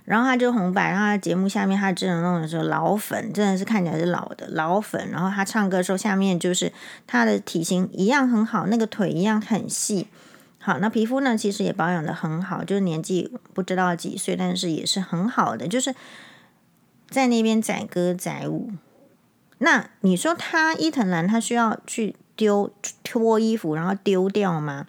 [0.04, 6.70] 然后他就红白，然后他节目下面他真的弄的时候老粉，真的是看起来是老的老粉，然后他唱歌的时候下面就是
[7.06, 10.08] 他的体型一样很好，那个腿一样很细。
[10.68, 11.34] 好，那皮肤呢？
[11.34, 15.94] 其实也保养的很好，就是年纪不知道几岁，但是也是很好的，就是
[17.08, 18.72] 在那边载歌载舞。
[19.56, 22.70] 那你说他伊藤兰，他需要去丢
[23.02, 24.86] 脱衣服，然后丢掉吗？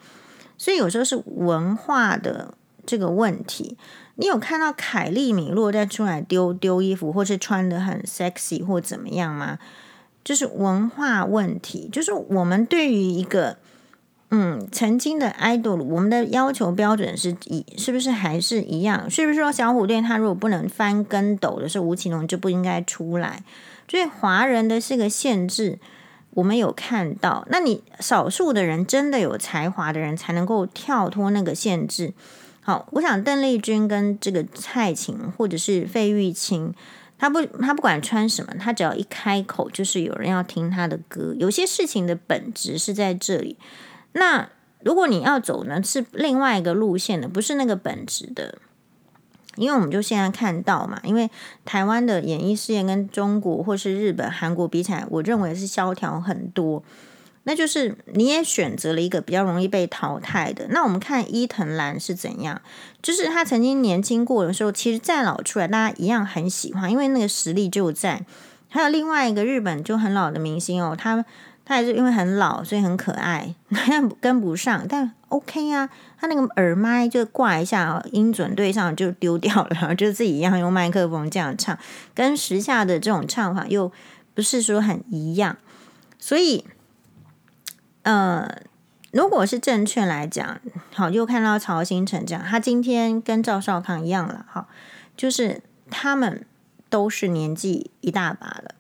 [0.58, 2.56] 所以有时候是文化的
[2.86, 3.78] 这个问题。
[4.16, 9.58] 你有看到凯莉米洛再出来丢丢衣服，或是穿的很 sexy 或怎么样吗？
[10.26, 13.60] 就是文化问题，就是我们对于一个。
[14.32, 19.10] 嗯，曾经的 idol，我们的要求标准是一，是不是还是一样？
[19.10, 23.44] 是不是说小虎队他如果不能翻跟斗的时候，吴奇隆就不应该出来？
[23.88, 25.80] 所以华人的这个限制，
[26.36, 27.48] 我们有看到。
[27.50, 32.14] 那你少数的人真的有才华的人，才能够跳脱那个限制。
[32.62, 36.72] 好，我想邓丽君跟这个蔡琴或者是费玉清，
[37.18, 41.34] 他不，他不管穿什么，他只要一开口，就是有人要听他的歌。
[41.40, 43.58] 有些事情的本质是在这里。
[44.14, 44.50] 那
[44.82, 48.58] 如果你要走呢，是另外一个路线的，不是那个本质的，
[49.56, 51.30] 因为我们就现在看到嘛，因为
[51.66, 56.82] 台湾的演艺事业跟中国或是日本、韩国比起来，我认为是萧条很多。
[57.44, 60.68] 那就是你也选择了一个比较容易被淘汰的。
[60.70, 62.62] 那我们看伊藤兰是怎样，
[63.02, 68.26] 就是他曾经年轻过的时候，其实再老出来，大家一样很喜欢，因为那个实力就在。
[68.70, 71.26] 还有另外一个日本就很老的明星哦，他。
[71.70, 73.54] 他也是因为很老，所以很可爱，
[73.88, 74.88] 但跟不上。
[74.90, 75.88] 但 OK 啊，
[76.20, 81.78] 他那个耳麦就挂一下，音准对上就丢掉了，然后就自己一样用麦克风这样唱，
[82.16, 83.92] 跟时下的这种唱法又
[84.34, 85.58] 不是说很一样。
[86.18, 86.66] 所以，
[88.02, 88.50] 呃，
[89.12, 90.60] 如果是正确来讲，
[90.92, 94.68] 好，又看到曹兴诚这样，他今天跟赵少康一样了，好，
[95.16, 95.62] 就是
[95.92, 96.44] 他们
[96.90, 98.74] 都是年纪一大把了。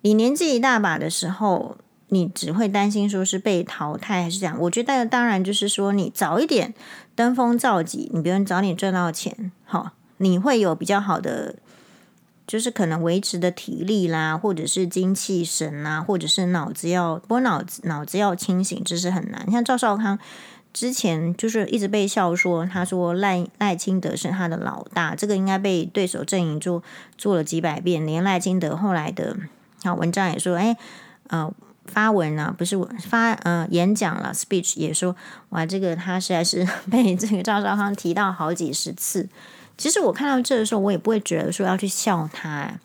[0.00, 1.76] 你年纪一大把的时候，
[2.10, 4.56] 你只会担心说是被淘汰还是这样？
[4.60, 6.74] 我觉得当然就是说你早一点
[7.16, 11.56] 登峰造极，你比如早点赚到钱，好，你会有比较好的。
[12.46, 19.48] 就是可能维持的体力啦，或者是精气神啦，或者是脑子要，不脑子脑子要清醒，这是很难。
[19.52, 20.18] 像赵少康
[20.72, 26.82] 之前就是一直被笑说，他说赖赖清德是他的老大，这个应该被对手阵营做
[27.16, 29.36] 做了几百遍，连赖清德后来的
[29.84, 30.76] 啊文章也说，哎，
[31.28, 31.48] 呃，
[31.90, 35.16] 发文啊，不是发呃演讲了，speech 也说，
[35.50, 39.28] 哇，这个他实在是 被这个赵少康提到好几十次。
[39.76, 42.78] 其实我看到这的时候，我也不会觉得说要去笑他。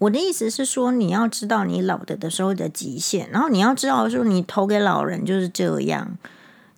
[0.00, 6.16] 我的意思是说，你要知道你老的的时候的极限，然后你要知道说，你投给老人就是这样。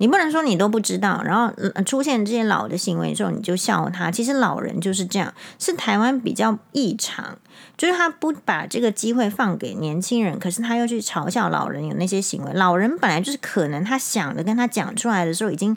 [0.01, 4.11] 你不能说你都不知道，然后出现这些老的行为的时候，你就笑他。
[4.11, 7.36] 其实老人就是这样，是台湾比较异常，
[7.76, 12.53] 就是他不把这个机会放给年轻人，可是他又去嘲笑老人有那些行为。
[12.55, 15.76] 老人本来就是可能他想的跟他讲出来的时候已经。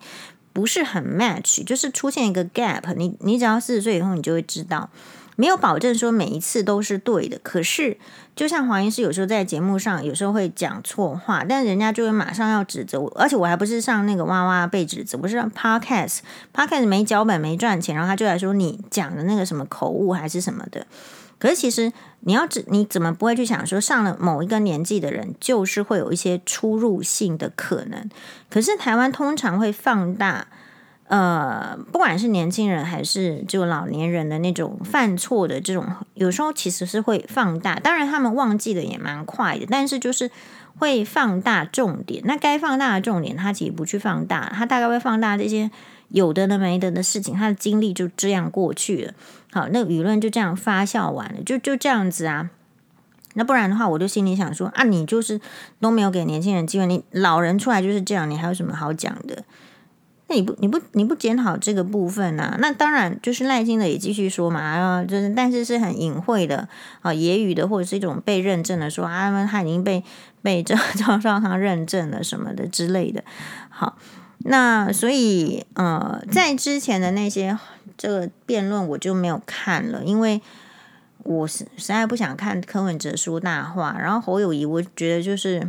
[0.56, 2.94] 不是很 match，就是出现一个 gap。
[2.96, 4.88] 你你只要四十岁以后，你就会知道，
[5.36, 7.40] 没有保证说每一次都是对的。
[7.42, 7.98] 可是，
[8.36, 13.12] 就像黄医师有时候在节目上，有时候会讲错话，但人家就会马上要指责我。
[13.16, 20.86] 而且我还不是上那个哇哇被指责，我是上 podcast，podcast 没脚本没赚钱，然后他就来说你讲的那个什么口误还是什么的。
[21.40, 28.10] 可是其实你要指你怎么不会去想说上了某一个年纪的人就是会有一些出入性的可能？
[28.50, 30.48] 可是台湾通常会放大，
[31.14, 35.86] 呃，不管是年轻人还是就老年人的那种犯错的这种，
[36.16, 37.76] 有时候其实是会放大。
[37.76, 40.32] 当然他们忘记的也蛮快的，但是就是
[40.80, 42.24] 会放大重点。
[42.26, 45.70] 那该放大的重点，他其实不去放大，他大概会放大这些。
[46.10, 49.14] 有的呢，没的的事情，他的经历就这样过去了。
[49.52, 52.50] 好，那舆论就这样发酵完了，就就这样子啊。
[53.34, 55.42] 那不然的话，我就心里想说啊，你就是
[55.80, 59.44] 都没有给年轻人机会，你老人出来就是这样，你还有什么好讲的？
[60.28, 62.58] 那你不你不你不检讨这个部分啊？
[62.60, 66.68] 那当然就是赖清德也继续说嘛，啊，就是但是是很隐晦的
[67.02, 70.04] 啊，揶揄的，或者是一种被认证的说啊，他已经被
[70.42, 73.24] 被这 赵少康认证了什么的之类的。
[73.70, 73.98] 好。
[74.46, 77.58] 那所以，呃，在之前的那些
[77.98, 80.42] 这个辩论我就没有看了，因为
[81.20, 83.96] 我实实在不想看柯文哲说大话。
[83.98, 85.66] 然后侯友谊，我觉得就是，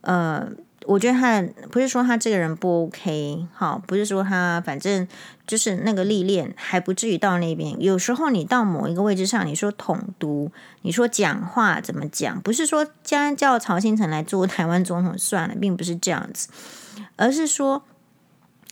[0.00, 0.48] 呃，
[0.86, 5.06] 我觉得他不是说他这个人不 OK，好，不是说他反正
[5.46, 7.80] 就是那个历练还不至于到那边。
[7.80, 10.50] 有时候你到某一个位置上，你说统独，
[10.82, 16.48] 你说讲话怎么讲，不是说将来叫曹兴成来做台湾总统算了，并不是这样子。
[17.16, 17.84] 而是说，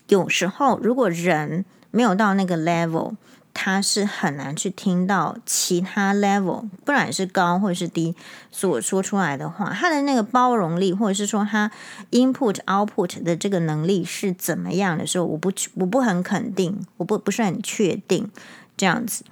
[0.09, 3.15] 有时候如果人没有到那个 level，
[3.53, 8.15] 他是很难去听到其他 level，不管是高或者是低
[8.51, 11.71] 所说出来的话，他的那个包容力，或者是说他
[12.11, 18.31] input output 的这个能力是怎么样的时候，我不我不很肯定，我不不是很确定
[18.77, 19.25] 这样子。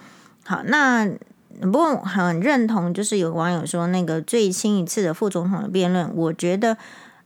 [0.45, 1.09] 好，那
[1.61, 6.77] 不过很认同，就是有网友说那个最新一次的副总统的辩论，我觉得。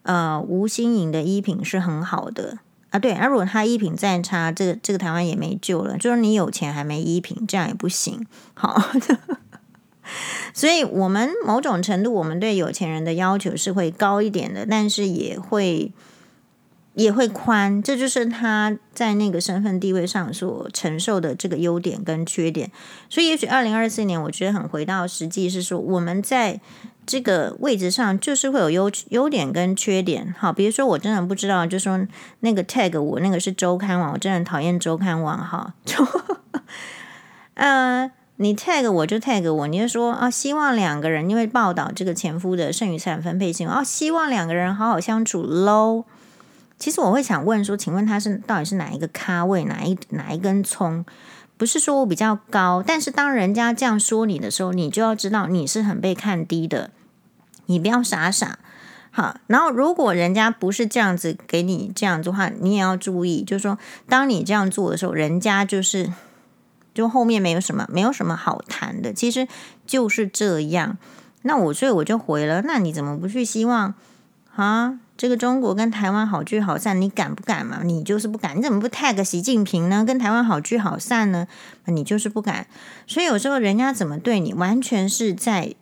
[0.04, 2.58] 呃，吴欣颖的衣品是很好的
[2.92, 3.14] 啊，对。
[3.14, 5.98] 那、啊、如果他衣品再差，这个这个台湾也没救了。
[5.98, 8.24] 就是你有钱还没衣品，这样也不行。
[8.54, 8.80] 好，
[10.54, 15.90] 所以我们某种程度，我们对有钱人的要求是会高一点的，但是也会
[16.94, 17.82] 也会宽。
[17.82, 22.70] 这就是他在那个身份地位上所承受的这个优点跟缺点。
[23.08, 26.60] 所以，也许二零二四年，我觉得很回到实际是说，我们在。
[27.12, 32.00] 这个位置上就是会有优优点跟缺点，好，比如说我真的不知道，就说
[32.40, 36.02] 那个 tag 我那个是周刊网，我真的讨厌周刊网，哈，就，
[37.52, 46.06] 呃，你 tag 我就 tag 我，你就说啊，希望两个人因为报道这个前夫的剩余财产分配性，啊，希望两个人好好相处喽。
[46.78, 51.04] 其实我会想问说，请问他是到底是哪一个咖位，哪一哪一根葱？
[51.58, 56.90] 不是说我比较高，但是当人家这样说你的时候，你就要知道你是很被看低的，
[57.66, 58.58] 你不要傻傻。
[59.10, 66.10] 好，然后如果人家不是这样子给你这样子的话，你也要注意，就是说，当你这样做的时候，人家就是
[66.94, 69.46] 就后面没有什么，没有什么好谈的，其实
[69.86, 70.96] 就是这样。
[71.42, 73.94] 那我所以我就回了，那你怎么不去希望
[74.54, 74.98] 啊？
[75.14, 77.82] 这个中国跟台湾好聚好散，你敢不敢嘛？
[77.84, 78.56] 你就是不敢。
[78.56, 80.04] 你怎么不 tag 习近平呢？
[80.04, 81.46] 跟台湾好聚好散呢？
[81.84, 82.66] 你就是不敢。
[83.06, 85.74] 所以有时候人家怎么对你，完全是在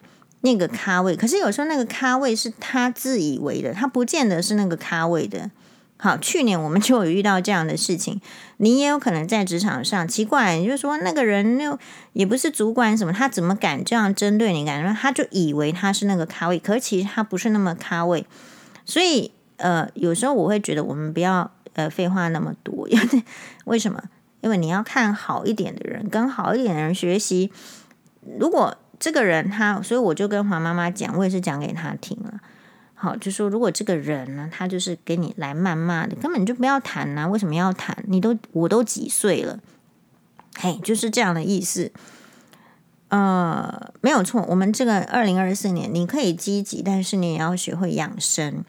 [0.43, 1.16] 那个咖位。
[1.16, 5.51] 可是有时候那个咖位是他自以为的，他不见得是那个咖位的。
[5.97, 8.18] 好，去年我们就有遇到这样的事情，
[8.57, 11.78] 你也有可能在职场上奇怪，就说那个人又
[12.14, 14.64] 也不是主管什么，他怎么敢这样针对你？
[14.64, 18.24] 感觉他就以为他是那个咖位，可是其实他不是那么咖位。
[18.86, 23.22] 所以呃，有时候我会觉得我们不要呃废话那么多，因 为
[23.66, 24.03] 为什么？
[24.41, 27.53] 因为你要看好一点的人，跟好一点的人学习。
[28.38, 32.34] 如果这个人他，所以我就跟黄妈妈讲，我也是讲给他听了。
[32.94, 37.26] 好，就说如果这个人呢，他就是给你来谩骂的，根本就不要谈呐。
[37.26, 37.96] 为什么要谈？
[38.07, 39.59] 你都我都几岁了，
[40.59, 41.90] 嘿，就是这样的意思。
[43.09, 48.62] 呃，没有错，我们这个二零二四年你可以积极，但是你也要学会养生。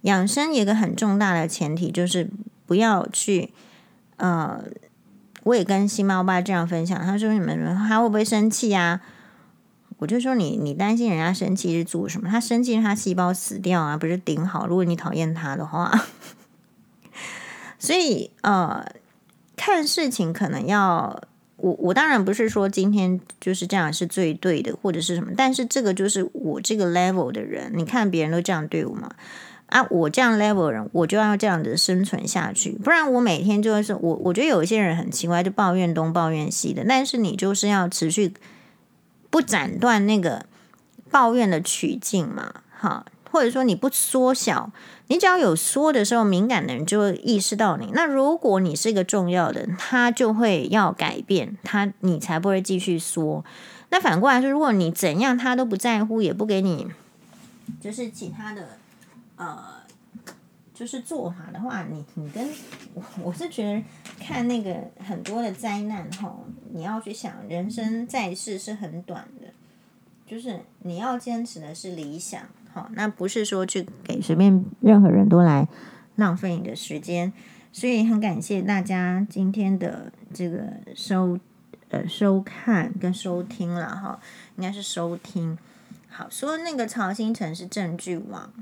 [0.00, 2.30] 养生有一个很重大的前提就是
[2.64, 3.52] 不要去。
[4.16, 4.64] 呃，
[5.42, 9.02] 我也跟新猫爸这样分享，他说你们他会不会生气呀？
[9.98, 12.28] 我就说你，你担心人家生气是做什么？
[12.28, 14.66] 他生气，他细胞死掉啊，不是顶好。
[14.66, 15.90] 如果你讨厌他的话，
[17.78, 18.84] 所以呃，
[19.56, 21.22] 看事情可能要
[21.56, 29.10] 我，我当然不是说今天就是这样是最对的，或者是什么，但是这个就是我这个 level 的人，你看别人都这样对我嘛，
[29.66, 38.34] 啊，我这样 level 人，我就要这样子生存下去，不然我每天就是我，我觉得有一些人很奇怪，就抱怨东抱怨西的，但是你就是要持续。
[39.34, 40.46] 不斩断那个
[41.10, 44.70] 抱怨的曲径嘛，哈，或者说你不缩小，
[45.08, 47.90] 你只要有缩的时候，敏感的人就会意识到你。
[47.94, 53.44] 那如果你是一个重要的，他就会要改变，他你才不会继续缩。
[53.90, 56.86] 那反过来说，如果你怎样他都不在乎，也不给你，
[57.80, 58.78] 就是其他的
[59.34, 59.58] 呃，
[60.74, 62.50] 就是做法的话，你你跟
[62.94, 63.84] 我我是觉得
[64.18, 66.36] 看那个很多的灾难哈，
[66.72, 69.46] 你要去想人生在世是很短的，
[70.26, 75.68] 就是你要坚持的是理想，好，那不是说去给随便任何人都来
[76.16, 77.32] 浪费你的时间，
[77.70, 81.38] 所以很感谢大家今天的这个收
[81.90, 84.18] 呃收看跟收听了哈，
[84.56, 85.56] 应该是收听，
[86.08, 88.52] 好，说那个曹兴诚是证据王，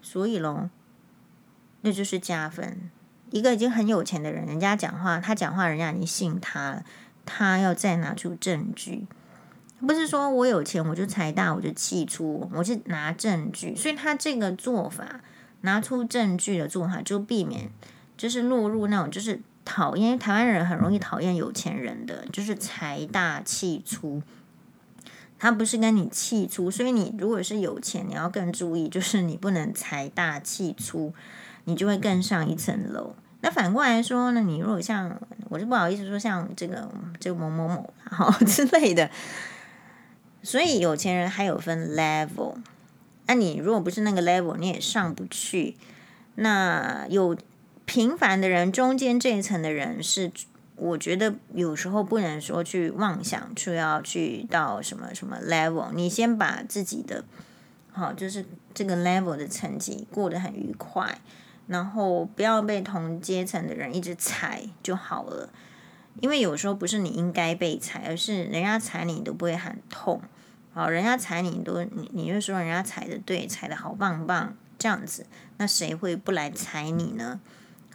[0.00, 0.70] 所以喽。
[1.86, 2.90] 那就是加分。
[3.30, 6.84] 一个已经很有钱的人，人家讲话，他讲话，人家已经信他了。
[7.24, 9.06] 他要再拿出证据，
[9.78, 13.76] 不是说我有钱我就财大我就气粗，我是拿证据。
[13.76, 15.20] 所以他这个做法，
[15.60, 17.70] 拿出证据的做法，就避免
[18.16, 20.06] 就是落入那种就是讨厌。
[20.06, 24.20] 因为台湾人很容易讨厌有钱人的，就是财大气粗。
[25.38, 31.12] 他不是跟你气粗，所以你如果是有钱，你要更注意，就是你不能财大气粗。
[31.66, 33.14] 你就会更上一层楼。
[33.42, 34.40] 那反过来说呢？
[34.40, 36.90] 你如果像，我就不好意思说像这个
[37.20, 39.08] 这个某某某好 之类的。
[40.42, 42.54] 所以有钱人还有分 level。
[43.26, 45.76] 那你如果不是那个 level，你也上不去。
[46.36, 47.36] 那有
[47.84, 50.30] 平凡的人，中间这一层的人是，
[50.76, 55.92] 我觉得有时候不能说去妄想，去要去到什么什么 level。
[55.92, 57.24] 你先把自己的
[57.92, 61.18] 好，就是这个 level 的成绩过得很愉快。
[61.66, 65.50] 然后不要被同阶层的人一直踩就好了，
[66.20, 70.20] 因为有时候不是你应该被踩，而是人家踩你都不会很痛，
[70.72, 77.40] 好，人家踩你都你你就说人家踩的对，踩的好棒棒这样子，那谁会不来踩你呢？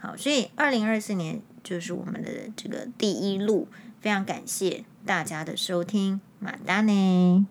[0.00, 3.68] 好，所以二零二四年就是我们的这个第一路，
[4.00, 7.46] 非常感谢大家的收听，马达呢。